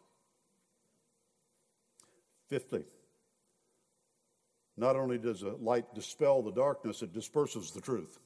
Fifthly, 2.49 2.85
not 4.77 4.97
only 4.97 5.19
does 5.19 5.43
a 5.43 5.51
light 5.51 5.95
dispel 5.95 6.43
the 6.43 6.53
darkness, 6.53 7.03
it 7.03 7.13
disperses 7.13 7.73
the 7.73 7.81
truth. 7.81 8.19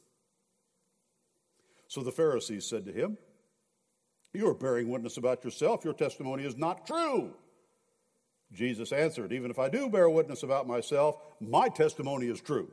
So 1.88 2.02
the 2.02 2.12
Pharisees 2.12 2.66
said 2.66 2.84
to 2.86 2.92
him, 2.92 3.18
You 4.32 4.48
are 4.48 4.54
bearing 4.54 4.88
witness 4.88 5.16
about 5.16 5.44
yourself. 5.44 5.84
Your 5.84 5.94
testimony 5.94 6.44
is 6.44 6.56
not 6.56 6.86
true. 6.86 7.34
Jesus 8.52 8.92
answered, 8.92 9.32
Even 9.32 9.50
if 9.50 9.58
I 9.58 9.68
do 9.68 9.88
bear 9.88 10.08
witness 10.08 10.42
about 10.42 10.66
myself, 10.66 11.16
my 11.40 11.68
testimony 11.68 12.26
is 12.26 12.40
true. 12.40 12.70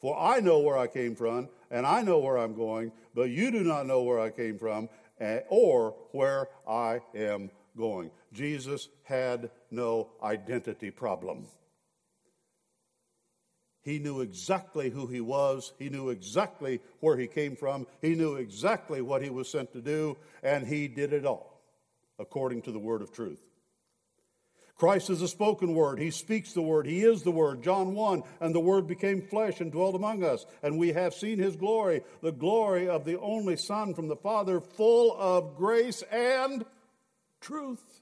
For 0.00 0.18
I 0.18 0.40
know 0.40 0.60
where 0.60 0.76
I 0.76 0.86
came 0.86 1.14
from, 1.14 1.48
and 1.70 1.86
I 1.86 2.02
know 2.02 2.18
where 2.18 2.38
I'm 2.38 2.54
going, 2.54 2.92
but 3.14 3.30
you 3.30 3.50
do 3.50 3.64
not 3.64 3.86
know 3.86 4.02
where 4.02 4.20
I 4.20 4.30
came 4.30 4.58
from 4.58 4.88
eh, 5.20 5.40
or 5.48 5.94
where 6.12 6.48
I 6.68 7.00
am 7.14 7.50
going. 7.76 8.10
Jesus 8.34 8.88
had 9.04 9.50
no 9.70 10.10
identity 10.22 10.90
problem. 10.90 11.46
He 13.82 13.98
knew 13.98 14.20
exactly 14.20 14.90
who 14.90 15.06
he 15.06 15.20
was. 15.20 15.72
He 15.78 15.90
knew 15.90 16.08
exactly 16.08 16.80
where 17.00 17.18
he 17.18 17.26
came 17.26 17.54
from. 17.54 17.86
He 18.00 18.14
knew 18.14 18.36
exactly 18.36 19.02
what 19.02 19.22
he 19.22 19.30
was 19.30 19.50
sent 19.50 19.72
to 19.72 19.82
do, 19.82 20.16
and 20.42 20.66
he 20.66 20.88
did 20.88 21.12
it 21.12 21.26
all 21.26 21.60
according 22.18 22.62
to 22.62 22.72
the 22.72 22.78
word 22.78 23.02
of 23.02 23.12
truth. 23.12 23.42
Christ 24.76 25.10
is 25.10 25.22
a 25.22 25.28
spoken 25.28 25.74
word. 25.74 26.00
He 26.00 26.10
speaks 26.10 26.52
the 26.52 26.62
word. 26.62 26.86
He 26.86 27.04
is 27.04 27.22
the 27.22 27.30
word. 27.30 27.62
John 27.62 27.94
1 27.94 28.22
And 28.40 28.54
the 28.54 28.60
word 28.60 28.86
became 28.88 29.22
flesh 29.22 29.60
and 29.60 29.70
dwelt 29.70 29.94
among 29.94 30.24
us, 30.24 30.46
and 30.62 30.78
we 30.78 30.92
have 30.92 31.14
seen 31.14 31.38
his 31.38 31.54
glory, 31.54 32.02
the 32.22 32.32
glory 32.32 32.88
of 32.88 33.04
the 33.04 33.18
only 33.20 33.56
Son 33.56 33.94
from 33.94 34.08
the 34.08 34.16
Father, 34.16 34.60
full 34.60 35.14
of 35.16 35.56
grace 35.56 36.02
and 36.10 36.64
truth. 37.40 37.93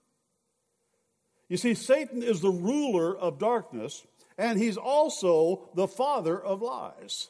You 1.52 1.58
see, 1.58 1.74
Satan 1.74 2.22
is 2.22 2.40
the 2.40 2.48
ruler 2.48 3.14
of 3.14 3.38
darkness, 3.38 4.06
and 4.38 4.58
he's 4.58 4.78
also 4.78 5.68
the 5.74 5.86
father 5.86 6.42
of 6.42 6.62
lies. 6.62 7.28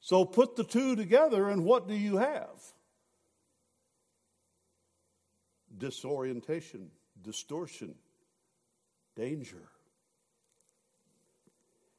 So 0.00 0.24
put 0.24 0.56
the 0.56 0.64
two 0.64 0.96
together, 0.96 1.50
and 1.50 1.66
what 1.66 1.86
do 1.86 1.92
you 1.92 2.16
have? 2.16 2.48
Disorientation, 5.76 6.90
distortion, 7.20 7.94
danger. 9.14 9.68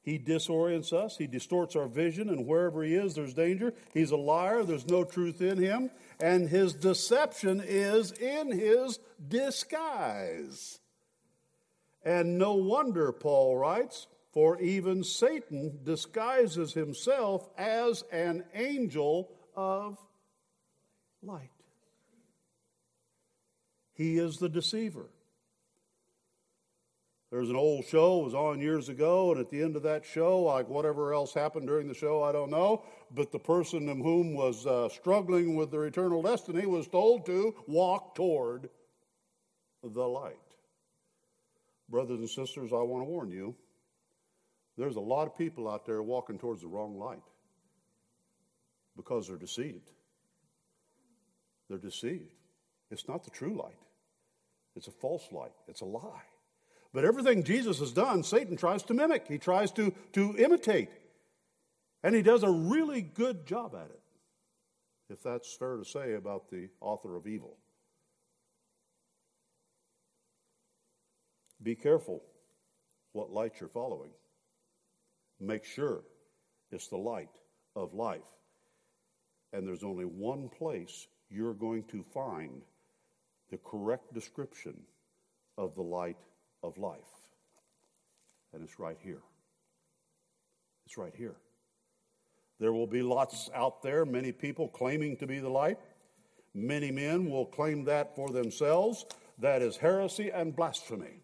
He 0.01 0.17
disorients 0.17 0.93
us, 0.93 1.17
he 1.17 1.27
distorts 1.27 1.75
our 1.75 1.87
vision, 1.87 2.29
and 2.29 2.45
wherever 2.45 2.83
he 2.83 2.95
is, 2.95 3.15
there's 3.15 3.33
danger. 3.33 3.73
He's 3.93 4.11
a 4.11 4.17
liar, 4.17 4.63
there's 4.63 4.87
no 4.87 5.03
truth 5.03 5.41
in 5.41 5.57
him, 5.57 5.91
and 6.19 6.47
his 6.47 6.73
deception 6.73 7.61
is 7.63 8.11
in 8.13 8.51
his 8.51 8.99
disguise. 9.27 10.79
And 12.03 12.37
no 12.37 12.53
wonder, 12.53 13.11
Paul 13.11 13.57
writes, 13.57 14.07
For 14.31 14.59
even 14.61 15.03
Satan 15.03 15.79
disguises 15.83 16.73
himself 16.73 17.49
as 17.57 18.03
an 18.11 18.45
angel 18.53 19.29
of 19.53 19.97
light. 21.21 21.49
He 23.93 24.17
is 24.17 24.37
the 24.37 24.47
deceiver. 24.47 25.09
There's 27.31 27.49
an 27.49 27.55
old 27.55 27.85
show, 27.85 28.21
it 28.21 28.23
was 28.23 28.33
on 28.33 28.59
years 28.59 28.89
ago, 28.89 29.31
and 29.31 29.39
at 29.39 29.51
the 29.51 29.61
end 29.61 29.75
of 29.75 29.83
that 29.83 30.03
show, 30.03 30.41
like 30.41 30.67
whatever 30.67 31.13
else 31.13 31.31
happened 31.31 31.67
during 31.67 31.87
the 31.87 31.93
show, 31.93 32.23
I 32.23 32.31
don't 32.31 32.49
know, 32.49 32.83
but 33.11 33.31
the 33.31 33.37
person 33.37 33.87
in 33.87 34.01
whom 34.01 34.33
was 34.33 34.65
uh, 34.65 34.89
struggling 34.89 35.55
with 35.55 35.69
their 35.69 35.85
eternal 35.85 36.23
destiny 36.23 36.65
was 36.65 36.87
told 36.87 37.27
to 37.27 37.53
walk 37.67 38.15
toward 38.15 38.69
the 39.83 40.07
light. 40.07 40.37
Brothers 41.87 42.19
and 42.19 42.29
sisters, 42.29 42.73
I 42.73 42.77
want 42.77 43.05
to 43.05 43.09
warn 43.09 43.31
you 43.31 43.55
there's 44.75 44.95
a 44.95 45.01
lot 45.01 45.27
of 45.27 45.37
people 45.37 45.69
out 45.69 45.85
there 45.85 46.01
walking 46.01 46.39
towards 46.39 46.61
the 46.61 46.67
wrong 46.67 46.97
light 46.97 47.21
because 48.95 49.27
they're 49.27 49.37
deceived. 49.37 49.91
They're 51.69 51.77
deceived. 51.77 52.33
It's 52.89 53.07
not 53.07 53.23
the 53.23 53.29
true 53.29 53.55
light, 53.55 53.77
it's 54.75 54.87
a 54.87 54.91
false 54.91 55.31
light, 55.31 55.53
it's 55.67 55.81
a 55.81 55.85
lie. 55.85 56.23
But 56.93 57.05
everything 57.05 57.43
Jesus 57.43 57.79
has 57.79 57.91
done, 57.91 58.23
Satan 58.23 58.57
tries 58.57 58.83
to 58.83 58.93
mimic, 58.93 59.27
he 59.27 59.37
tries 59.37 59.71
to, 59.73 59.93
to 60.13 60.35
imitate. 60.37 60.89
And 62.03 62.15
he 62.15 62.21
does 62.21 62.43
a 62.43 62.49
really 62.49 63.01
good 63.01 63.45
job 63.45 63.75
at 63.75 63.89
it, 63.91 64.01
if 65.09 65.21
that's 65.21 65.53
fair 65.55 65.77
to 65.77 65.85
say 65.85 66.13
about 66.13 66.49
the 66.49 66.69
author 66.81 67.15
of 67.15 67.27
evil. 67.27 67.57
Be 71.61 71.75
careful 71.75 72.23
what 73.11 73.31
light 73.31 73.53
you're 73.59 73.69
following. 73.69 74.11
Make 75.39 75.65
sure 75.65 76.01
it's 76.71 76.87
the 76.87 76.97
light 76.97 77.29
of 77.75 77.93
life. 77.93 78.21
And 79.51 79.67
there's 79.67 79.83
only 79.83 80.05
one 80.05 80.49
place 80.49 81.07
you're 81.29 81.53
going 81.53 81.83
to 81.85 82.03
find 82.13 82.61
the 83.51 83.57
correct 83.57 84.13
description 84.13 84.75
of 85.57 85.75
the 85.75 85.81
light 85.81 86.17
of 86.63 86.77
life. 86.77 86.99
And 88.53 88.63
it's 88.63 88.79
right 88.79 88.97
here. 89.01 89.21
It's 90.85 90.97
right 90.97 91.13
here. 91.15 91.35
There 92.59 92.73
will 92.73 92.87
be 92.87 93.01
lots 93.01 93.49
out 93.55 93.81
there, 93.81 94.05
many 94.05 94.31
people 94.31 94.67
claiming 94.67 95.15
to 95.17 95.27
be 95.27 95.39
the 95.39 95.49
light. 95.49 95.77
Many 96.53 96.91
men 96.91 97.29
will 97.29 97.45
claim 97.45 97.85
that 97.85 98.15
for 98.15 98.29
themselves. 98.29 99.05
That 99.37 99.61
is 99.61 99.77
heresy 99.77 100.29
and 100.31 100.55
blasphemy. 100.55 101.21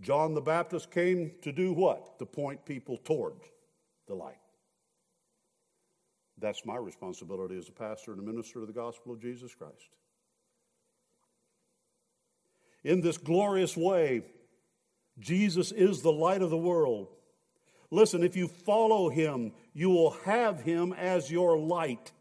John 0.00 0.34
the 0.34 0.40
Baptist 0.40 0.90
came 0.90 1.32
to 1.42 1.52
do 1.52 1.72
what? 1.72 2.18
To 2.18 2.26
point 2.26 2.64
people 2.64 2.98
toward 2.98 3.34
the 4.06 4.14
light. 4.14 4.38
That's 6.40 6.64
my 6.64 6.76
responsibility 6.76 7.56
as 7.56 7.68
a 7.68 7.72
pastor 7.72 8.12
and 8.12 8.20
a 8.20 8.24
minister 8.24 8.60
of 8.60 8.66
the 8.66 8.72
gospel 8.72 9.12
of 9.12 9.20
Jesus 9.20 9.54
Christ 9.54 9.88
in 12.88 13.02
this 13.02 13.18
glorious 13.18 13.76
way. 13.76 14.22
Jesus 15.18 15.72
is 15.72 16.00
the 16.00 16.10
light 16.10 16.40
of 16.40 16.48
the 16.48 16.56
world. 16.56 17.08
Listen, 17.90 18.22
if 18.22 18.34
you 18.34 18.48
follow 18.48 19.10
him, 19.10 19.52
you 19.74 19.90
will 19.90 20.12
have 20.24 20.62
him 20.62 20.94
as 20.94 21.30
your 21.30 21.58
light. 21.58 22.12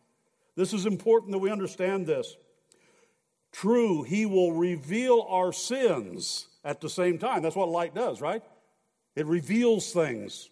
This 0.58 0.74
is 0.74 0.86
important 0.86 1.32
that 1.32 1.38
we 1.40 1.50
understand 1.50 2.06
this. 2.06 2.36
True, 3.54 4.04
he 4.04 4.26
will 4.26 4.52
reveal 4.52 5.26
our 5.30 5.54
sins 5.54 6.50
at 6.66 6.82
the 6.82 6.90
same 6.90 7.18
time. 7.18 7.44
That's 7.44 7.56
what 7.56 7.70
light 7.70 7.96
does, 7.96 8.20
right? 8.20 8.44
It 9.16 9.26
reveals 9.26 9.94
things. 9.94 10.50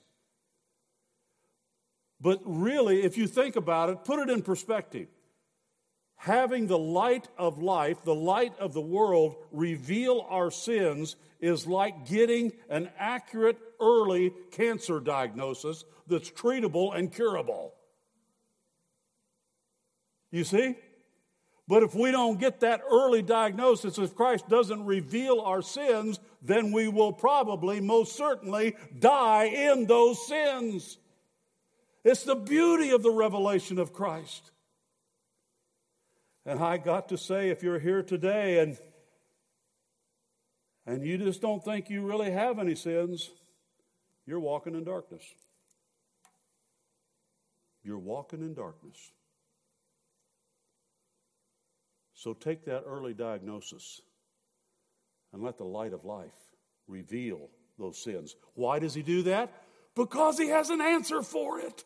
But 2.22 2.40
really, 2.46 3.04
if 3.04 3.18
you 3.18 3.28
think 3.28 3.58
about 3.58 3.90
it, 3.90 4.06
put 4.06 4.20
it 4.20 4.30
in 4.30 4.42
perspective 4.44 5.08
having 6.16 6.68
the 6.68 6.78
light 6.78 7.28
of 7.38 7.62
life, 7.62 8.04
the 8.04 8.16
light 8.16 8.54
of 8.60 8.74
the 8.74 8.82
world, 8.82 9.36
reveal 9.52 10.26
our 10.30 10.50
sins 10.50 11.16
is 11.40 11.68
like 11.68 12.08
getting 12.08 12.52
an 12.70 12.90
accurate 12.98 13.58
early 13.80 14.34
cancer 14.52 15.00
diagnosis 15.00 15.84
that's 16.08 16.32
treatable 16.32 16.96
and 16.96 17.14
curable. 17.14 17.74
You 20.32 20.44
see? 20.44 20.76
But 21.68 21.82
if 21.82 21.96
we 21.96 22.12
don't 22.12 22.40
get 22.40 22.60
that 22.60 22.82
early 22.92 23.22
diagnosis, 23.22 23.98
if 23.98 24.16
Christ 24.16 24.48
doesn't 24.48 24.86
reveal 24.86 25.40
our 25.40 25.64
sins, 25.64 26.20
then 26.42 26.72
we 26.72 26.88
will 26.88 27.12
probably, 27.12 27.80
most 27.80 28.16
certainly, 28.16 28.76
die 29.00 29.46
in 29.46 29.88
those 29.88 30.28
sins. 30.28 30.98
It's 32.04 32.24
the 32.24 32.36
beauty 32.36 32.92
of 32.92 33.02
the 33.02 33.12
revelation 33.12 33.80
of 33.80 33.94
Christ. 33.94 34.52
And 36.46 36.60
I 36.60 36.78
got 36.78 37.10
to 37.10 37.18
say, 37.18 37.50
if 37.50 37.64
you're 37.64 37.80
here 37.80 38.04
today 38.04 38.60
and 38.60 38.78
and 40.88 41.04
you 41.04 41.18
just 41.18 41.42
don't 41.42 41.64
think 41.64 41.90
you 41.90 42.06
really 42.06 42.30
have 42.30 42.60
any 42.60 42.76
sins, 42.76 43.32
you're 44.28 44.40
walking 44.40 44.76
in 44.76 44.84
darkness. 44.84 45.24
You're 47.84 47.98
walking 47.98 48.42
in 48.42 48.54
darkness. 48.54 48.98
So 52.14 52.34
take 52.34 52.66
that 52.66 52.84
early 52.86 53.14
diagnosis 53.14 54.02
and 55.34 55.44
let 55.44 55.58
the 55.58 55.66
light 55.66 55.94
of 55.94 56.06
life 56.06 56.34
reveal 56.88 57.50
those 57.78 58.02
sins. 58.02 58.36
Why 58.54 58.80
does 58.80 58.94
he 58.94 59.02
do 59.02 59.24
that? 59.24 59.52
Because 59.96 60.38
he 60.38 60.50
has 60.50 60.70
an 60.70 60.82
answer 60.82 61.22
for 61.22 61.60
it. 61.60 61.84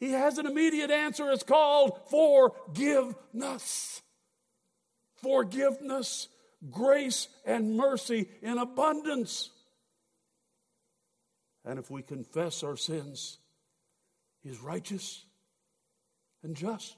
He 0.00 0.12
has 0.12 0.38
an 0.38 0.46
immediate 0.46 0.90
answer. 0.90 1.30
It's 1.30 1.42
called 1.42 2.00
forgiveness. 2.10 4.00
Forgiveness, 5.22 6.28
grace, 6.70 7.28
and 7.44 7.76
mercy 7.76 8.28
in 8.40 8.56
abundance. 8.56 9.50
And 11.66 11.78
if 11.78 11.90
we 11.90 12.00
confess 12.00 12.62
our 12.62 12.76
sins, 12.76 13.38
He's 14.42 14.58
righteous 14.58 15.22
and 16.42 16.56
just. 16.56 16.96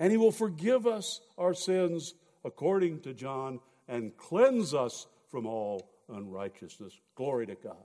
And 0.00 0.10
He 0.10 0.18
will 0.18 0.32
forgive 0.32 0.88
us 0.88 1.20
our 1.38 1.54
sins 1.54 2.14
according 2.44 3.02
to 3.02 3.14
John 3.14 3.60
and 3.86 4.16
cleanse 4.16 4.74
us 4.74 5.06
from 5.30 5.46
all 5.46 5.88
unrighteousness. 6.08 6.98
Glory 7.14 7.46
to 7.46 7.54
God. 7.54 7.84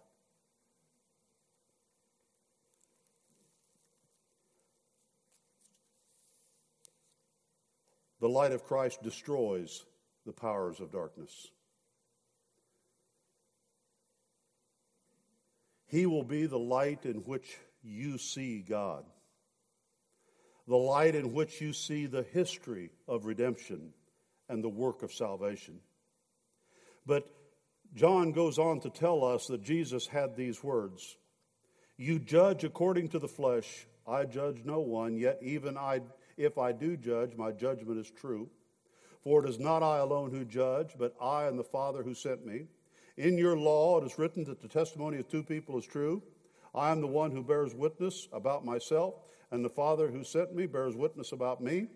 The 8.20 8.30
light 8.30 8.52
of 8.52 8.64
Christ 8.64 9.04
destroys 9.04 9.86
the 10.26 10.34
powers 10.34 10.80
of 10.80 10.92
darkness. 10.92 11.52
He 15.88 16.06
will 16.06 16.24
be 16.24 16.48
the 16.48 16.60
light 16.60 17.06
in 17.06 17.18
which 17.18 17.58
you 17.82 18.18
see 18.18 18.60
God, 18.60 19.06
the 20.68 20.76
light 20.76 21.16
in 21.16 21.34
which 21.34 21.62
you 21.62 21.72
see 21.72 22.08
the 22.08 22.24
history 22.24 22.92
of 23.08 23.26
redemption 23.26 23.94
and 24.50 24.64
the 24.64 24.70
work 24.70 25.02
of 25.02 25.14
salvation. 25.14 25.80
But 27.06 27.26
John 27.96 28.34
goes 28.34 28.60
on 28.60 28.82
to 28.82 28.90
tell 28.90 29.24
us 29.24 29.48
that 29.48 29.64
Jesus 29.64 30.08
had 30.08 30.36
these 30.36 30.64
words 30.64 31.18
You 31.96 32.20
judge 32.20 32.64
according 32.64 33.10
to 33.10 33.20
the 33.20 33.28
flesh, 33.28 33.88
I 34.06 34.26
judge 34.26 34.64
no 34.66 34.80
one, 34.80 35.16
yet 35.16 35.40
even 35.42 35.78
I 35.78 36.02
if 36.38 36.58
I 36.58 36.72
do 36.72 36.96
judge, 36.96 37.36
my 37.36 37.52
judgment 37.52 38.00
is 38.00 38.10
true. 38.12 38.50
For 39.24 39.44
it 39.44 39.50
is 39.50 39.60
not 39.60 39.84
I 39.84 39.98
alone 39.98 40.32
who 40.32 40.46
judge, 40.46 40.94
but 40.98 41.16
I 41.20 41.48
and 41.48 41.60
the 41.60 41.64
Father 41.64 42.04
who 42.04 42.14
sent 42.14 42.46
me. 42.46 42.68
In 43.18 43.38
your 43.38 43.58
law 43.58 44.00
it 44.00 44.06
is 44.06 44.18
written 44.18 44.44
that 44.46 44.62
the 44.62 44.68
testimony 44.68 45.18
of 45.18 45.28
two 45.28 45.44
people 45.44 45.78
is 45.78 45.86
true. 45.86 46.22
I 46.74 46.92
am 46.92 47.02
the 47.02 47.08
one 47.08 47.32
who 47.32 47.44
bears 47.44 47.74
witness 47.74 48.28
about 48.32 48.64
myself, 48.64 49.16
and 49.52 49.66
the 49.66 49.70
Father 49.70 50.10
who 50.10 50.24
sent 50.24 50.56
me 50.56 50.68
bears 50.68 50.96
witness 50.96 51.32
about 51.32 51.62
me. 51.62 51.88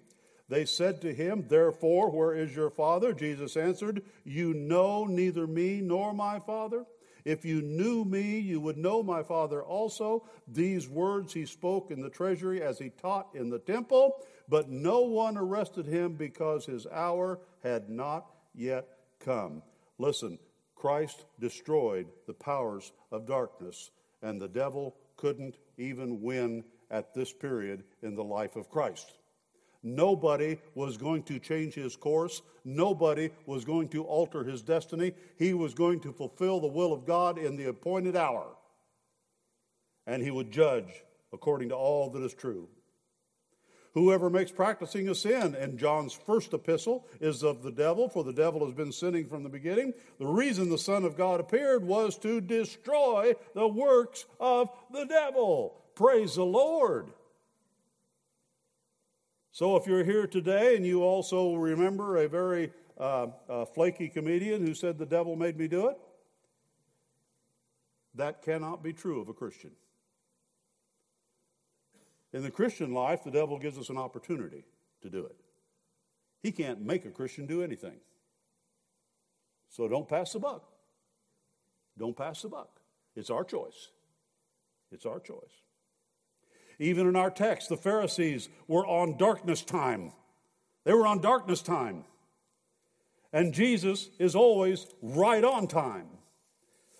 They 0.50 0.66
said 0.66 1.00
to 1.02 1.14
him, 1.14 1.46
Therefore, 1.48 2.10
where 2.10 2.34
is 2.34 2.56
your 2.56 2.70
Father? 2.70 3.14
Jesus 3.14 3.56
answered, 3.56 4.02
You 4.26 4.54
know 4.54 5.06
neither 5.06 5.48
me 5.48 5.80
nor 5.80 6.14
my 6.14 6.40
Father. 6.40 6.86
If 7.26 7.46
you 7.46 7.62
knew 7.62 8.04
me, 8.04 8.40
you 8.40 8.60
would 8.60 8.78
know 8.78 9.04
my 9.04 9.24
Father 9.24 9.64
also. 9.64 10.28
These 10.48 10.90
words 10.90 11.34
he 11.34 11.46
spoke 11.46 11.92
in 11.92 12.02
the 12.02 12.10
treasury 12.10 12.62
as 12.62 12.80
he 12.80 12.90
taught 12.90 13.30
in 13.34 13.50
the 13.50 13.60
temple, 13.60 14.16
but 14.50 14.70
no 14.70 15.02
one 15.02 15.38
arrested 15.38 15.86
him 15.86 16.14
because 16.14 16.66
his 16.66 16.88
hour 16.88 17.40
had 17.64 17.90
not 17.90 18.26
yet 18.54 18.88
come. 19.20 19.62
Listen, 19.98 20.40
Christ 20.76 21.26
destroyed 21.40 22.08
the 22.26 22.34
powers 22.34 22.92
of 23.12 23.28
darkness, 23.28 23.92
and 24.22 24.42
the 24.42 24.48
devil 24.48 24.96
couldn't 25.16 25.58
even 25.78 26.22
win 26.22 26.64
at 26.90 27.14
this 27.14 27.32
period 27.32 27.84
in 28.02 28.16
the 28.16 28.24
life 28.24 28.56
of 28.56 28.70
Christ. 28.70 29.14
Nobody 29.84 30.60
was 30.76 30.98
going 30.98 31.24
to 31.24 31.40
change 31.40 31.74
his 31.74 31.96
course. 31.96 32.42
Nobody 32.64 33.32
was 33.46 33.66
going 33.66 33.90
to 33.90 34.04
alter 34.04 34.44
his 34.44 34.62
destiny. 34.62 35.14
He 35.38 35.54
was 35.54 35.74
going 35.74 36.00
to 36.02 36.14
fulfill 36.14 36.60
the 36.60 36.68
will 36.68 36.94
of 36.94 37.06
God 37.06 37.38
in 37.38 37.56
the 37.56 37.70
appointed 37.70 38.16
hour. 38.16 38.46
And 40.06 40.22
he 40.22 40.32
would 40.32 40.52
judge 40.52 41.04
according 41.34 41.70
to 41.70 41.76
all 41.76 42.10
that 42.12 42.24
is 42.24 42.34
true. 42.34 42.68
Whoever 43.94 44.30
makes 44.30 44.52
practicing 44.52 45.10
a 45.10 45.16
sin, 45.16 45.54
and 45.54 45.78
John's 45.78 46.14
first 46.14 46.54
epistle 46.54 47.06
is 47.20 47.44
of 47.44 47.62
the 47.62 47.72
devil, 47.72 48.08
for 48.08 48.24
the 48.24 48.32
devil 48.32 48.66
has 48.66 48.74
been 48.74 48.92
sinning 48.92 49.28
from 49.28 49.44
the 49.44 49.50
beginning. 49.50 49.94
The 50.18 50.28
reason 50.28 50.70
the 50.70 50.78
Son 50.78 51.04
of 51.04 51.18
God 51.18 51.42
appeared 51.42 51.84
was 51.84 52.18
to 52.20 52.40
destroy 52.40 53.34
the 53.54 53.68
works 53.68 54.26
of 54.40 54.70
the 54.94 55.06
devil. 55.06 55.76
Praise 55.96 56.36
the 56.36 56.46
Lord. 56.46 57.12
So, 59.52 59.76
if 59.76 59.86
you're 59.86 60.04
here 60.04 60.28
today 60.28 60.78
and 60.78 60.86
you 60.86 61.04
also 61.04 61.56
remember 61.56 62.18
a 62.18 62.30
very 62.30 62.72
uh, 62.98 63.28
uh, 63.50 63.66
flaky 63.66 64.08
comedian 64.08 64.66
who 64.66 64.74
said 64.74 64.98
the 64.98 65.06
devil 65.06 65.36
made 65.36 65.58
me 65.58 65.68
do 65.68 65.88
it, 65.88 65.98
that 68.16 68.42
cannot 68.42 68.82
be 68.82 68.94
true 68.94 69.20
of 69.20 69.28
a 69.28 69.34
Christian. 69.34 69.72
In 72.34 72.44
the 72.44 72.52
Christian 72.52 72.94
life, 72.94 73.24
the 73.24 73.32
devil 73.32 73.60
gives 73.60 73.78
us 73.78 73.90
an 73.90 73.98
opportunity 73.98 74.64
to 75.02 75.10
do 75.10 75.26
it. 75.26 75.36
He 76.42 76.52
can't 76.52 76.82
make 76.82 77.06
a 77.06 77.10
Christian 77.10 77.46
do 77.46 77.62
anything. 77.62 78.00
So 79.70 79.88
don't 79.88 80.08
pass 80.08 80.34
the 80.34 80.40
buck. 80.40 80.64
Don't 81.98 82.16
pass 82.16 82.42
the 82.42 82.50
buck. 82.50 82.80
It's 83.16 83.30
our 83.30 83.44
choice. 83.44 83.90
It's 84.92 85.06
our 85.06 85.20
choice. 85.20 85.61
Even 86.82 87.08
in 87.08 87.16
our 87.16 87.30
text, 87.30 87.70
the 87.70 87.78
Pharisees 87.78 88.50
were 88.68 88.86
on 88.88 89.16
darkness 89.16 89.62
time. 89.62 90.14
They 90.84 90.94
were 90.94 91.06
on 91.06 91.22
darkness 91.22 91.62
time. 91.62 92.06
And 93.32 93.54
Jesus 93.54 94.10
is 94.18 94.36
always 94.36 94.88
right 95.00 95.44
on 95.44 95.68
time. 95.68 96.08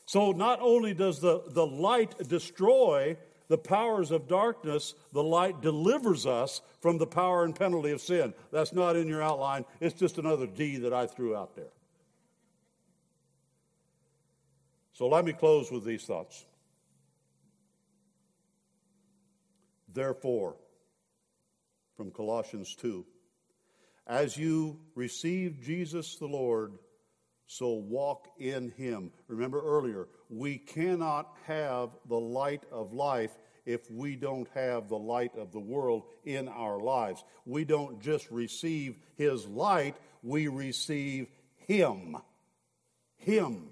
So 0.06 0.34
not 0.34 0.60
only 0.62 0.94
does 0.94 1.20
the, 1.20 1.42
the 1.48 1.66
light 1.66 2.16
destroy 2.30 3.18
the 3.48 3.58
powers 3.58 4.12
of 4.12 4.28
darkness, 4.28 4.94
the 5.14 5.24
light 5.24 5.62
delivers 5.62 6.28
us 6.28 6.62
from 6.80 7.00
the 7.00 7.08
power 7.08 7.44
and 7.44 7.56
penalty 7.56 7.90
of 7.90 8.02
sin. 8.02 8.36
That's 8.52 8.74
not 8.74 8.96
in 8.96 9.08
your 9.08 9.24
outline, 9.24 9.66
it's 9.80 10.00
just 10.00 10.20
another 10.20 10.46
D 10.46 10.78
that 10.78 10.94
I 10.94 11.08
threw 11.08 11.36
out 11.36 11.56
there. 11.56 11.74
So 14.94 15.08
let 15.08 15.26
me 15.26 15.34
close 15.34 15.72
with 15.72 15.86
these 15.86 16.04
thoughts. 16.04 16.46
Therefore, 19.94 20.56
from 21.98 22.12
Colossians 22.12 22.76
2, 22.76 23.06
as 24.08 24.38
you 24.38 24.80
receive 24.96 25.62
Jesus 25.62 26.16
the 26.16 26.28
Lord, 26.28 26.74
so 27.46 27.74
walk 27.74 28.28
in 28.40 28.72
him. 28.72 29.12
Remember 29.28 29.62
earlier, 29.62 30.08
we 30.30 30.58
cannot 30.58 31.36
have 31.46 31.90
the 32.08 32.20
light 32.20 32.64
of 32.72 32.94
life 32.94 33.32
if 33.66 33.90
we 33.92 34.16
don't 34.16 34.48
have 34.56 34.88
the 34.88 34.98
light 34.98 35.36
of 35.38 35.52
the 35.52 35.60
world 35.60 36.04
in 36.24 36.48
our 36.48 36.80
lives. 36.80 37.24
We 37.46 37.66
don't 37.66 38.02
just 38.02 38.30
receive 38.32 38.98
his 39.18 39.46
light, 39.46 39.96
we 40.24 40.48
receive 40.48 41.28
him. 41.58 42.18
Him. 43.18 43.70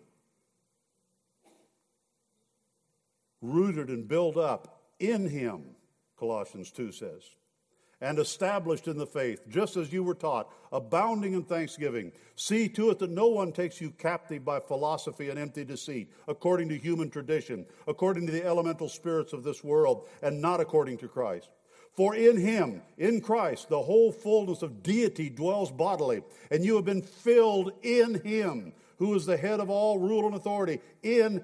Rooted 3.42 3.88
and 3.88 4.08
built 4.08 4.38
up 4.38 4.84
in 5.00 5.28
him 5.28 5.76
Colossians 6.20 6.72
2 6.72 6.92
says. 6.92 7.24
And 8.02 8.18
established 8.18 8.88
in 8.88 8.98
the 8.98 9.06
faith, 9.06 9.42
just 9.50 9.76
as 9.76 9.92
you 9.92 10.04
were 10.04 10.14
taught, 10.14 10.50
abounding 10.72 11.34
in 11.34 11.44
thanksgiving. 11.44 12.14
See 12.36 12.70
to 12.70 12.92
it 12.92 13.00
that 13.00 13.10
no 13.10 13.28
one 13.28 13.52
takes 13.52 13.82
you 13.82 13.92
captive 13.92 14.46
by 14.46 14.62
philosophy 14.62 15.30
and 15.30 15.38
empty 15.38 15.66
deceit, 15.66 16.12
according 16.28 16.70
to 16.70 16.78
human 16.78 17.10
tradition, 17.10 17.66
according 17.88 18.26
to 18.28 18.32
the 18.32 18.46
elemental 18.46 18.88
spirits 18.88 19.34
of 19.34 19.44
this 19.44 19.66
world, 19.66 20.08
and 20.22 20.42
not 20.42 20.62
according 20.62 20.98
to 21.00 21.10
Christ. 21.10 21.50
For 21.92 22.16
in 22.16 22.38
him, 22.38 22.82
in 22.98 23.20
Christ, 23.20 23.68
the 23.68 23.82
whole 23.82 24.14
fullness 24.14 24.62
of 24.62 24.82
deity 24.82 25.30
dwells 25.30 25.70
bodily, 25.70 26.22
and 26.50 26.64
you 26.64 26.78
have 26.78 26.86
been 26.86 27.02
filled 27.02 27.74
in 27.84 28.22
him, 28.22 28.72
who 29.00 29.14
is 29.16 29.26
the 29.26 29.36
head 29.36 29.60
of 29.60 29.70
all 29.70 30.00
rule 30.00 30.26
and 30.26 30.36
authority. 30.36 30.80
In 31.04 31.44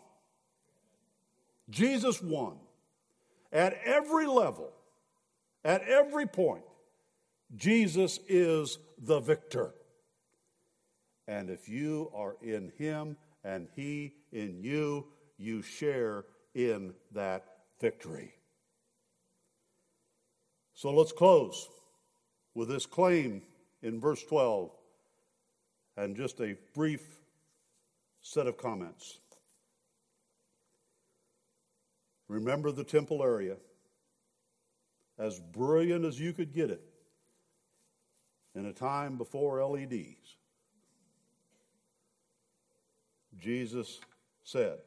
Jesus 1.71 2.21
won. 2.21 2.57
At 3.51 3.79
every 3.83 4.27
level, 4.27 4.71
at 5.65 5.81
every 5.83 6.25
point, 6.25 6.63
Jesus 7.55 8.19
is 8.27 8.77
the 8.97 9.19
victor. 9.19 9.73
And 11.27 11.49
if 11.49 11.67
you 11.67 12.11
are 12.15 12.35
in 12.41 12.71
him 12.77 13.17
and 13.43 13.67
he 13.75 14.13
in 14.31 14.57
you, 14.61 15.07
you 15.37 15.61
share 15.61 16.25
in 16.53 16.93
that 17.13 17.45
victory. 17.79 18.33
So 20.73 20.91
let's 20.91 21.11
close 21.11 21.69
with 22.53 22.69
this 22.69 22.85
claim 22.85 23.41
in 23.81 23.99
verse 23.99 24.23
12 24.23 24.71
and 25.97 26.15
just 26.15 26.39
a 26.41 26.55
brief 26.73 27.19
set 28.21 28.47
of 28.47 28.57
comments. 28.57 29.20
Remember 32.31 32.71
the 32.71 32.85
temple 32.85 33.21
area. 33.21 33.57
As 35.19 35.37
brilliant 35.37 36.05
as 36.05 36.17
you 36.17 36.31
could 36.31 36.53
get 36.53 36.69
it 36.69 36.81
in 38.55 38.67
a 38.67 38.71
time 38.71 39.17
before 39.17 39.61
LEDs. 39.61 40.37
Jesus 43.37 43.99
said, 44.45 44.77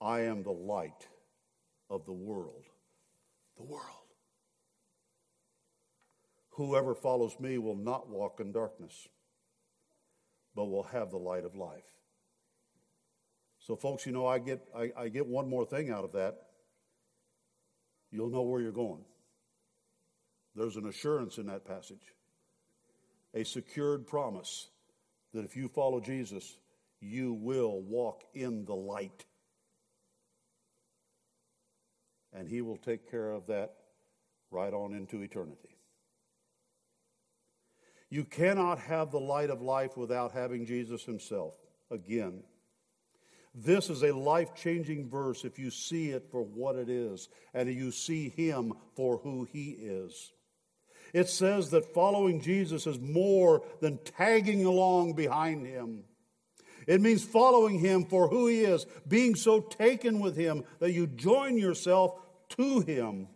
I 0.00 0.22
am 0.22 0.42
the 0.42 0.50
light 0.50 1.06
of 1.88 2.04
the 2.06 2.12
world. 2.12 2.64
The 3.56 3.62
world. 3.62 3.84
Whoever 6.50 6.96
follows 6.96 7.38
me 7.38 7.58
will 7.58 7.76
not 7.76 8.08
walk 8.08 8.40
in 8.40 8.50
darkness, 8.50 9.06
but 10.56 10.64
will 10.64 10.82
have 10.82 11.12
the 11.12 11.18
light 11.18 11.44
of 11.44 11.54
life. 11.54 11.94
So, 13.66 13.76
folks, 13.76 14.04
you 14.04 14.12
know, 14.12 14.26
I 14.26 14.40
get, 14.40 14.60
I, 14.76 14.90
I 14.94 15.08
get 15.08 15.26
one 15.26 15.48
more 15.48 15.64
thing 15.64 15.90
out 15.90 16.04
of 16.04 16.12
that. 16.12 16.34
You'll 18.10 18.28
know 18.28 18.42
where 18.42 18.60
you're 18.60 18.72
going. 18.72 19.04
There's 20.54 20.76
an 20.76 20.86
assurance 20.86 21.38
in 21.38 21.46
that 21.46 21.66
passage, 21.66 22.12
a 23.32 23.42
secured 23.42 24.06
promise 24.06 24.68
that 25.32 25.46
if 25.46 25.56
you 25.56 25.68
follow 25.68 25.98
Jesus, 25.98 26.58
you 27.00 27.32
will 27.32 27.80
walk 27.80 28.22
in 28.34 28.66
the 28.66 28.74
light. 28.74 29.24
And 32.34 32.46
he 32.46 32.60
will 32.60 32.76
take 32.76 33.10
care 33.10 33.30
of 33.30 33.46
that 33.46 33.72
right 34.50 34.74
on 34.74 34.92
into 34.92 35.22
eternity. 35.22 35.78
You 38.10 38.24
cannot 38.24 38.78
have 38.78 39.10
the 39.10 39.20
light 39.20 39.48
of 39.48 39.62
life 39.62 39.96
without 39.96 40.32
having 40.32 40.66
Jesus 40.66 41.02
himself. 41.04 41.54
Again, 41.90 42.42
this 43.54 43.88
is 43.90 44.02
a 44.02 44.14
life 44.14 44.54
changing 44.54 45.08
verse 45.08 45.44
if 45.44 45.58
you 45.58 45.70
see 45.70 46.10
it 46.10 46.28
for 46.30 46.42
what 46.42 46.76
it 46.76 46.88
is 46.88 47.28
and 47.52 47.72
you 47.72 47.90
see 47.90 48.28
Him 48.30 48.74
for 48.94 49.18
who 49.18 49.44
He 49.44 49.70
is. 49.70 50.32
It 51.14 51.28
says 51.28 51.70
that 51.70 51.94
following 51.94 52.40
Jesus 52.40 52.88
is 52.88 52.98
more 52.98 53.62
than 53.80 53.98
tagging 53.98 54.64
along 54.64 55.12
behind 55.12 55.64
him. 55.64 56.02
It 56.88 57.00
means 57.00 57.24
following 57.24 57.78
him 57.78 58.04
for 58.04 58.26
who 58.26 58.48
he 58.48 58.64
is, 58.64 58.84
being 59.06 59.36
so 59.36 59.60
taken 59.60 60.18
with 60.18 60.36
him 60.36 60.64
that 60.80 60.92
you 60.92 61.06
join 61.06 61.56
yourself 61.56 62.20
to 62.50 62.80
him. 62.80 63.28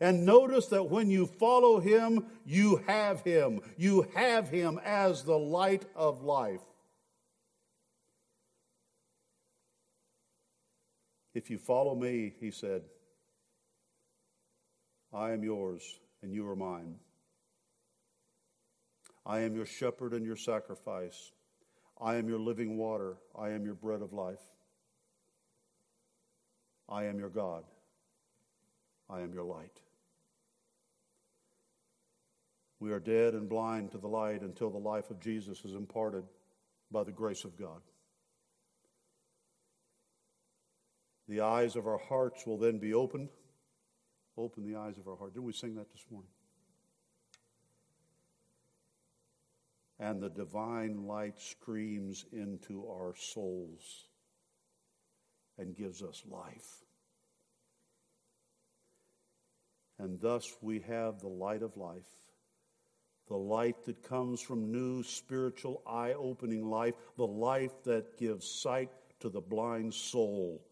And 0.00 0.26
notice 0.26 0.66
that 0.66 0.90
when 0.90 1.10
you 1.10 1.26
follow 1.26 1.80
him, 1.80 2.26
you 2.44 2.82
have 2.86 3.22
him. 3.22 3.62
You 3.78 4.06
have 4.14 4.50
him 4.50 4.78
as 4.84 5.24
the 5.24 5.38
light 5.38 5.86
of 5.96 6.22
life. 6.22 6.60
If 11.38 11.50
you 11.50 11.56
follow 11.56 11.94
me, 11.94 12.32
he 12.40 12.50
said, 12.50 12.82
I 15.14 15.30
am 15.30 15.44
yours 15.44 16.00
and 16.20 16.34
you 16.34 16.44
are 16.48 16.56
mine. 16.56 16.96
I 19.24 19.42
am 19.42 19.54
your 19.54 19.64
shepherd 19.64 20.14
and 20.14 20.26
your 20.26 20.34
sacrifice. 20.34 21.30
I 22.00 22.16
am 22.16 22.28
your 22.28 22.40
living 22.40 22.76
water. 22.76 23.18
I 23.38 23.50
am 23.50 23.64
your 23.64 23.76
bread 23.76 24.02
of 24.02 24.12
life. 24.12 24.40
I 26.88 27.04
am 27.04 27.20
your 27.20 27.30
God. 27.30 27.62
I 29.08 29.20
am 29.20 29.32
your 29.32 29.44
light. 29.44 29.80
We 32.80 32.90
are 32.90 32.98
dead 32.98 33.34
and 33.34 33.48
blind 33.48 33.92
to 33.92 33.98
the 33.98 34.08
light 34.08 34.42
until 34.42 34.70
the 34.70 34.78
life 34.78 35.08
of 35.08 35.20
Jesus 35.20 35.64
is 35.64 35.74
imparted 35.74 36.24
by 36.90 37.04
the 37.04 37.12
grace 37.12 37.44
of 37.44 37.56
God. 37.56 37.80
The 41.28 41.40
eyes 41.40 41.76
of 41.76 41.86
our 41.86 41.98
hearts 41.98 42.46
will 42.46 42.58
then 42.58 42.78
be 42.78 42.94
opened. 42.94 43.28
Open 44.36 44.64
the 44.64 44.78
eyes 44.78 44.98
of 44.98 45.08
our 45.08 45.16
heart. 45.16 45.34
Didn't 45.34 45.46
we 45.46 45.52
sing 45.52 45.74
that 45.74 45.90
this 45.92 46.04
morning? 46.10 46.30
And 50.00 50.22
the 50.22 50.30
divine 50.30 51.06
light 51.06 51.40
streams 51.40 52.24
into 52.32 52.86
our 52.88 53.14
souls 53.16 54.06
and 55.58 55.76
gives 55.76 56.02
us 56.02 56.22
life. 56.30 56.84
And 59.98 60.20
thus 60.20 60.56
we 60.62 60.80
have 60.80 61.20
the 61.20 61.28
light 61.28 61.62
of 61.62 61.76
life 61.76 62.06
the 63.28 63.36
light 63.36 63.84
that 63.84 64.02
comes 64.02 64.40
from 64.40 64.72
new 64.72 65.02
spiritual 65.02 65.82
eye 65.86 66.14
opening 66.14 66.68
life, 66.68 66.94
the 67.16 67.26
life 67.26 67.84
that 67.84 68.18
gives 68.18 68.48
sight 68.48 68.90
to 69.20 69.28
the 69.28 69.40
blind 69.40 69.92
soul, 69.92 70.66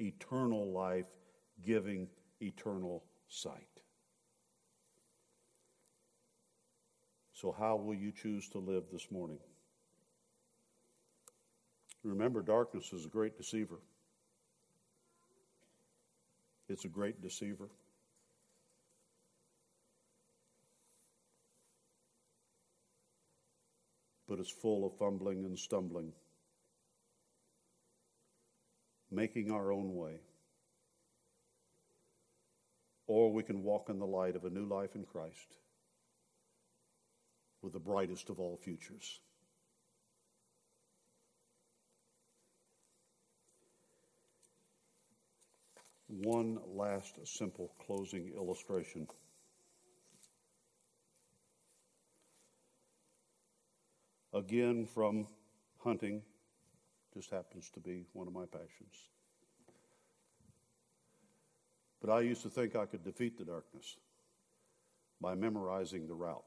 eternal 0.00 0.72
life 0.72 1.06
giving 1.64 2.08
eternal 2.40 3.04
sight. 3.28 3.66
So, 7.32 7.54
how 7.56 7.76
will 7.76 7.94
you 7.94 8.12
choose 8.12 8.48
to 8.50 8.58
live 8.58 8.84
this 8.92 9.10
morning? 9.10 9.38
Remember, 12.02 12.42
darkness 12.42 12.92
is 12.92 13.04
a 13.04 13.08
great 13.08 13.36
deceiver. 13.36 13.80
It's 16.68 16.84
a 16.84 16.88
great 16.88 17.22
deceiver. 17.22 17.68
but 24.28 24.38
it's 24.38 24.50
full 24.50 24.86
of 24.86 24.96
fumbling 24.98 25.44
and 25.46 25.58
stumbling, 25.58 26.12
making 29.10 29.50
our 29.50 29.72
own 29.72 29.94
way. 29.94 30.20
Or 33.06 33.32
we 33.32 33.42
can 33.42 33.62
walk 33.62 33.88
in 33.88 33.98
the 33.98 34.06
light 34.06 34.36
of 34.36 34.44
a 34.44 34.50
new 34.50 34.66
life 34.66 34.94
in 34.94 35.04
Christ 35.04 35.56
with 37.62 37.72
the 37.72 37.78
brightest 37.78 38.28
of 38.28 38.38
all 38.38 38.56
futures. 38.56 39.20
One 46.08 46.58
last 46.74 47.18
simple 47.26 47.70
closing 47.86 48.32
illustration. 48.34 49.06
Again, 54.32 54.86
from 54.86 55.26
hunting, 55.82 56.22
just 57.18 57.30
happens 57.32 57.68
to 57.70 57.80
be 57.80 58.04
one 58.12 58.28
of 58.28 58.32
my 58.32 58.44
passions. 58.46 59.08
But 62.00 62.12
I 62.12 62.20
used 62.20 62.42
to 62.42 62.48
think 62.48 62.76
I 62.76 62.86
could 62.86 63.02
defeat 63.02 63.36
the 63.36 63.44
darkness 63.44 63.96
by 65.20 65.34
memorizing 65.34 66.06
the 66.06 66.14
route 66.14 66.44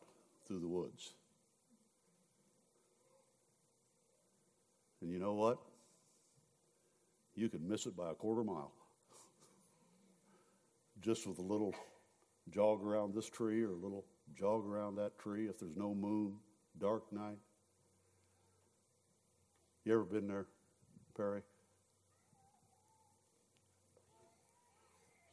through 0.47 0.61
the 0.61 0.69
woods. 0.69 1.13
And 5.01 5.11
you 5.11 5.19
know 5.19 5.33
what? 5.33 5.57
You 7.35 7.49
could 7.49 7.67
miss 7.67 7.85
it 7.85 7.97
by 7.97 8.11
a 8.11 8.13
quarter 8.13 8.45
mile. 8.45 8.71
Just 11.01 11.27
with 11.27 11.39
a 11.39 11.43
little 11.43 11.75
jog 12.49 12.81
around 12.81 13.13
this 13.13 13.29
tree 13.29 13.61
or 13.61 13.71
a 13.71 13.75
little 13.75 14.05
jog 14.39 14.65
around 14.65 14.95
that 14.95 15.19
tree 15.19 15.49
if 15.49 15.59
there's 15.59 15.75
no 15.75 15.93
moon, 15.93 16.35
dark 16.79 17.11
night. 17.11 17.39
You 19.83 19.95
ever 19.95 20.03
been 20.03 20.27
there, 20.29 20.45
Perry? 21.11 21.41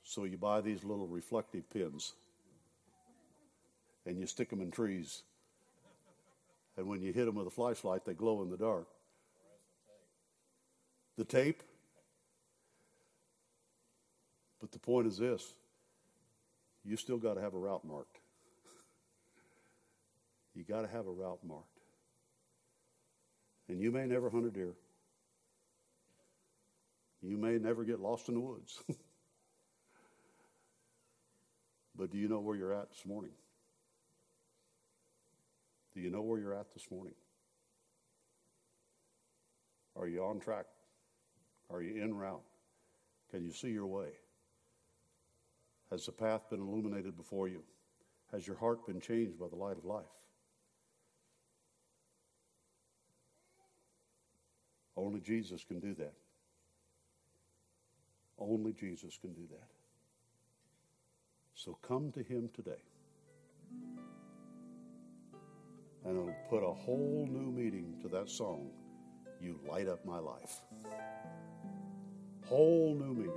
So 0.03 0.24
you 0.24 0.39
buy 0.39 0.62
these 0.62 0.85
little 0.85 1.07
reflective 1.07 1.68
pins 1.70 2.14
and 4.07 4.18
you 4.18 4.26
stick 4.26 4.49
them 4.49 4.62
in 4.62 4.70
trees. 4.70 5.22
And 6.79 6.87
when 6.87 7.03
you 7.03 7.12
hit 7.12 7.26
them 7.26 7.35
with 7.35 7.47
a 7.47 7.51
flashlight, 7.51 8.07
they 8.07 8.14
glow 8.14 8.43
in 8.43 8.51
the 8.51 8.57
dark. 8.57 8.87
The 11.18 11.24
tape. 11.24 11.62
But 14.61 14.72
the 14.72 14.79
point 14.79 15.07
is 15.07 15.18
this 15.18 15.53
you 16.85 16.97
still 16.97 17.18
got 17.18 17.35
to 17.35 17.41
have 17.43 17.55
a 17.55 17.59
route 17.59 17.85
marked. 17.85 18.18
you 20.55 20.64
got 20.64 20.83
to 20.83 20.89
have 20.89 21.07
a 21.07 21.11
route 21.11 21.41
marked. 21.47 21.66
And 23.68 23.81
you 23.81 23.93
may 23.93 24.07
never 24.07 24.31
hunt 24.31 24.47
a 24.47 24.51
deer. 24.51 24.74
You 27.23 27.37
may 27.37 27.59
never 27.59 27.85
get 27.85 28.01
lost 28.01 28.29
in 28.29 28.35
the 28.35 28.41
woods. 28.41 28.83
but 31.97 32.11
do 32.11 32.19
you 32.19 32.29
know 32.29 32.41
where 32.41 32.57
you're 32.57 32.75
at 32.75 32.91
this 32.91 33.05
morning? 33.05 33.33
Do 35.95 36.01
you 36.01 36.11
know 36.11 36.23
where 36.23 36.39
you're 36.39 36.55
at 36.55 36.73
this 36.73 36.91
morning? 36.91 37.14
Are 39.97 40.07
you 40.07 40.23
on 40.23 40.39
track? 40.39 40.66
Are 41.71 41.83
you 41.83 42.03
en 42.03 42.14
route? 42.14 42.45
Can 43.31 43.43
you 43.45 43.53
see 43.53 43.69
your 43.69 43.87
way? 43.87 44.11
Has 45.91 46.07
the 46.07 46.12
path 46.12 46.49
been 46.51 46.61
illuminated 46.61 47.16
before 47.16 47.49
you? 47.49 47.62
Has 48.33 48.47
your 48.47 48.57
heart 48.57 48.87
been 48.87 49.01
changed 49.01 49.39
by 49.39 49.49
the 49.49 49.57
light 49.57 49.77
of 49.77 49.85
life? 49.85 50.05
Only 54.97 55.21
Jesus 55.21 55.64
can 55.64 55.81
do 55.81 55.95
that. 55.95 56.14
Only 58.39 58.72
Jesus 58.72 59.18
can 59.20 59.32
do 59.32 59.43
that. 59.51 59.68
So 61.55 61.78
come 61.82 62.12
to 62.12 62.22
Him 62.22 62.49
today. 62.55 62.82
And 66.05 66.16
it'll 66.16 66.34
put 66.49 66.62
a 66.62 66.72
whole 66.72 67.28
new 67.30 67.51
meaning 67.51 67.97
to 68.03 68.09
that 68.09 68.30
song, 68.30 68.70
You 69.41 69.59
Light 69.68 69.89
Up 69.89 70.05
My 70.05 70.18
Life. 70.18 70.57
Whole 72.47 72.95
new 72.95 73.14
meaning. 73.14 73.32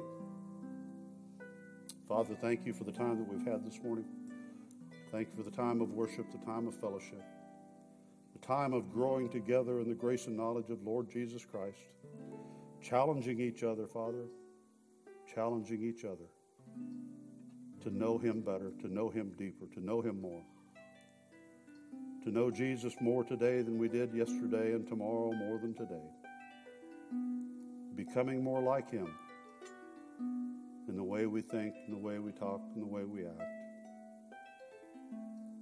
Father, 2.07 2.35
thank 2.39 2.65
you 2.65 2.73
for 2.73 2.83
the 2.83 2.91
time 2.91 3.17
that 3.17 3.27
we've 3.27 3.45
had 3.45 3.65
this 3.65 3.81
morning. 3.83 4.05
Thank 5.11 5.29
you 5.29 5.43
for 5.43 5.49
the 5.49 5.55
time 5.55 5.81
of 5.81 5.91
worship, 5.91 6.31
the 6.31 6.45
time 6.45 6.67
of 6.67 6.75
fellowship 6.75 7.23
the 8.33 8.45
time 8.45 8.73
of 8.73 8.91
growing 8.91 9.29
together 9.29 9.79
in 9.79 9.89
the 9.89 9.95
grace 9.95 10.27
and 10.27 10.37
knowledge 10.37 10.69
of 10.69 10.81
Lord 10.83 11.09
Jesus 11.09 11.45
Christ, 11.45 11.79
challenging 12.81 13.39
each 13.39 13.63
other, 13.63 13.87
Father, 13.87 14.25
challenging 15.33 15.83
each 15.83 16.05
other 16.05 16.29
to 17.81 17.89
know 17.89 18.17
Him 18.17 18.41
better, 18.41 18.71
to 18.81 18.93
know 18.93 19.09
Him 19.09 19.31
deeper, 19.37 19.65
to 19.73 19.83
know 19.83 20.01
Him 20.01 20.21
more. 20.21 20.41
To 22.23 22.31
know 22.31 22.51
Jesus 22.51 22.93
more 23.01 23.23
today 23.23 23.61
than 23.63 23.79
we 23.79 23.87
did 23.87 24.13
yesterday, 24.13 24.73
and 24.73 24.87
tomorrow 24.87 25.31
more 25.33 25.57
than 25.57 25.73
today. 25.73 26.07
Becoming 27.95 28.43
more 28.43 28.61
like 28.61 28.91
Him 28.91 29.07
in 30.87 30.95
the 30.95 31.03
way 31.03 31.25
we 31.25 31.41
think, 31.41 31.73
in 31.87 31.93
the 31.93 31.99
way 31.99 32.19
we 32.19 32.31
talk, 32.31 32.61
in 32.75 32.81
the 32.81 32.87
way 32.87 33.05
we 33.05 33.25
act. 33.25 33.41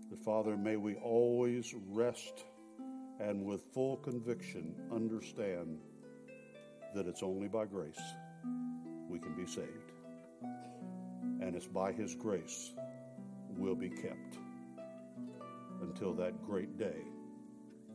But 0.10 0.20
Father, 0.20 0.58
may 0.58 0.76
we 0.76 0.96
always 0.96 1.74
rest 1.88 2.44
and 3.20 3.46
with 3.46 3.62
full 3.74 3.98
conviction 3.98 4.76
understand 4.92 5.80
that 6.96 7.06
it's 7.06 7.22
only 7.22 7.48
by 7.48 7.66
grace 7.66 8.02
we 9.10 9.20
can 9.20 9.34
be 9.36 9.46
saved. 9.46 9.92
And 11.42 11.56
it's 11.56 11.68
by 11.68 11.92
His 11.92 12.16
grace 12.16 12.72
we'll 13.58 13.76
be 13.76 13.90
kept. 13.90 14.38
until 15.82 16.14
that 16.14 16.46
great 16.46 16.78
day 16.78 17.04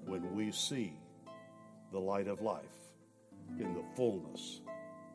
when 0.06 0.34
we 0.34 0.50
see 0.50 0.94
the 1.92 1.98
light 1.98 2.28
of 2.28 2.40
life 2.40 2.64
in 3.58 3.74
the 3.74 3.84
fullness 3.96 4.60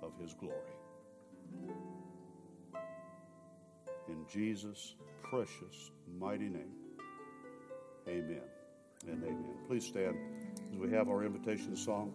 of 0.02 0.12
his 0.22 0.34
glory. 0.34 0.56
In 4.08 4.26
Jesus' 4.32 4.96
precious, 5.24 5.92
mighty 6.20 6.50
name, 6.50 6.74
amen 8.08 8.42
and 9.08 9.24
amen. 9.24 9.56
Please 9.68 9.86
stand 9.86 10.16
as 10.72 10.78
we 10.78 10.90
have 10.92 11.10
our 11.10 11.24
invitation 11.24 11.76
song. 11.76 12.14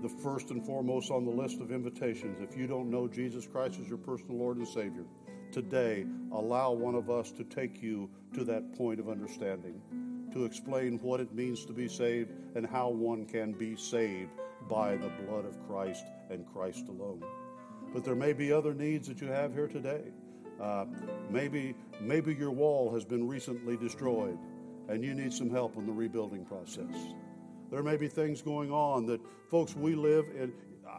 The 0.00 0.08
first 0.08 0.50
and 0.50 0.64
foremost 0.64 1.10
on 1.10 1.24
the 1.24 1.30
list 1.30 1.60
of 1.60 1.72
invitations, 1.72 2.38
if 2.40 2.56
you 2.56 2.68
don't 2.68 2.88
know 2.88 3.08
Jesus 3.08 3.48
Christ 3.48 3.80
as 3.80 3.88
your 3.88 3.98
personal 3.98 4.38
Lord 4.38 4.56
and 4.58 4.68
Savior, 4.68 5.04
today 5.50 6.06
allow 6.30 6.70
one 6.70 6.94
of 6.94 7.10
us 7.10 7.32
to 7.32 7.42
take 7.42 7.82
you 7.82 8.08
to 8.34 8.44
that 8.44 8.76
point 8.76 9.00
of 9.00 9.08
understanding, 9.08 9.80
to 10.32 10.44
explain 10.44 10.98
what 11.02 11.18
it 11.18 11.34
means 11.34 11.64
to 11.64 11.72
be 11.72 11.88
saved 11.88 12.30
and 12.54 12.64
how 12.64 12.90
one 12.90 13.26
can 13.26 13.50
be 13.50 13.74
saved 13.74 14.30
by 14.68 14.96
the 14.96 15.08
blood 15.08 15.44
of 15.44 15.58
Christ 15.66 16.04
and 16.30 16.46
Christ 16.46 16.86
alone. 16.88 17.24
But 17.92 18.04
there 18.04 18.14
may 18.14 18.32
be 18.32 18.52
other 18.52 18.74
needs 18.74 19.08
that 19.08 19.20
you 19.20 19.26
have 19.26 19.52
here 19.52 19.66
today. 19.66 20.02
Uh, 20.60 20.84
maybe, 21.28 21.74
maybe 22.00 22.34
your 22.34 22.52
wall 22.52 22.94
has 22.94 23.04
been 23.04 23.26
recently 23.26 23.76
destroyed 23.76 24.38
and 24.88 25.04
you 25.04 25.14
need 25.14 25.32
some 25.32 25.50
help 25.50 25.76
in 25.76 25.86
the 25.86 25.92
rebuilding 25.92 26.44
process. 26.44 26.94
There 27.70 27.82
may 27.82 27.96
be 27.96 28.08
things 28.08 28.40
going 28.40 28.70
on 28.70 29.06
that, 29.06 29.20
folks, 29.50 29.76
we 29.76 29.94
live 29.94 30.26
in. 30.34 30.52
Uh, 30.88 30.98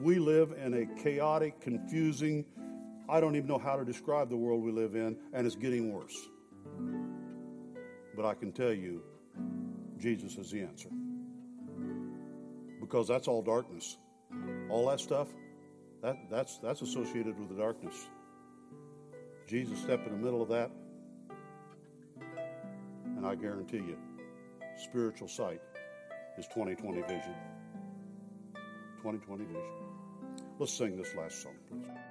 we 0.00 0.18
live 0.18 0.52
in 0.52 0.74
a 0.74 1.02
chaotic, 1.02 1.60
confusing, 1.60 2.44
I 3.08 3.18
don't 3.20 3.34
even 3.34 3.48
know 3.48 3.58
how 3.58 3.76
to 3.76 3.84
describe 3.84 4.30
the 4.30 4.36
world 4.36 4.62
we 4.62 4.70
live 4.70 4.94
in, 4.94 5.16
and 5.32 5.44
it's 5.44 5.56
getting 5.56 5.92
worse. 5.92 6.16
But 8.14 8.24
I 8.24 8.34
can 8.34 8.52
tell 8.52 8.72
you, 8.72 9.02
Jesus 9.98 10.36
is 10.36 10.52
the 10.52 10.62
answer. 10.62 10.90
Because 12.80 13.08
that's 13.08 13.26
all 13.26 13.42
darkness. 13.42 13.98
All 14.68 14.88
that 14.90 15.00
stuff, 15.00 15.26
that, 16.02 16.16
that's, 16.30 16.58
that's 16.58 16.82
associated 16.82 17.36
with 17.36 17.48
the 17.48 17.56
darkness. 17.56 18.06
Jesus 19.48 19.80
stepped 19.80 20.06
in 20.06 20.12
the 20.12 20.24
middle 20.24 20.40
of 20.40 20.48
that, 20.50 20.70
and 23.16 23.26
I 23.26 23.34
guarantee 23.34 23.78
you, 23.78 23.98
spiritual 24.76 25.26
sight 25.26 25.60
is 26.40 26.46
2020 26.46 27.02
vision. 27.02 27.34
2020 29.02 29.44
vision. 29.44 29.62
Let's 30.58 30.72
sing 30.72 30.96
this 30.96 31.14
last 31.14 31.42
song, 31.42 31.52
please. 31.68 32.09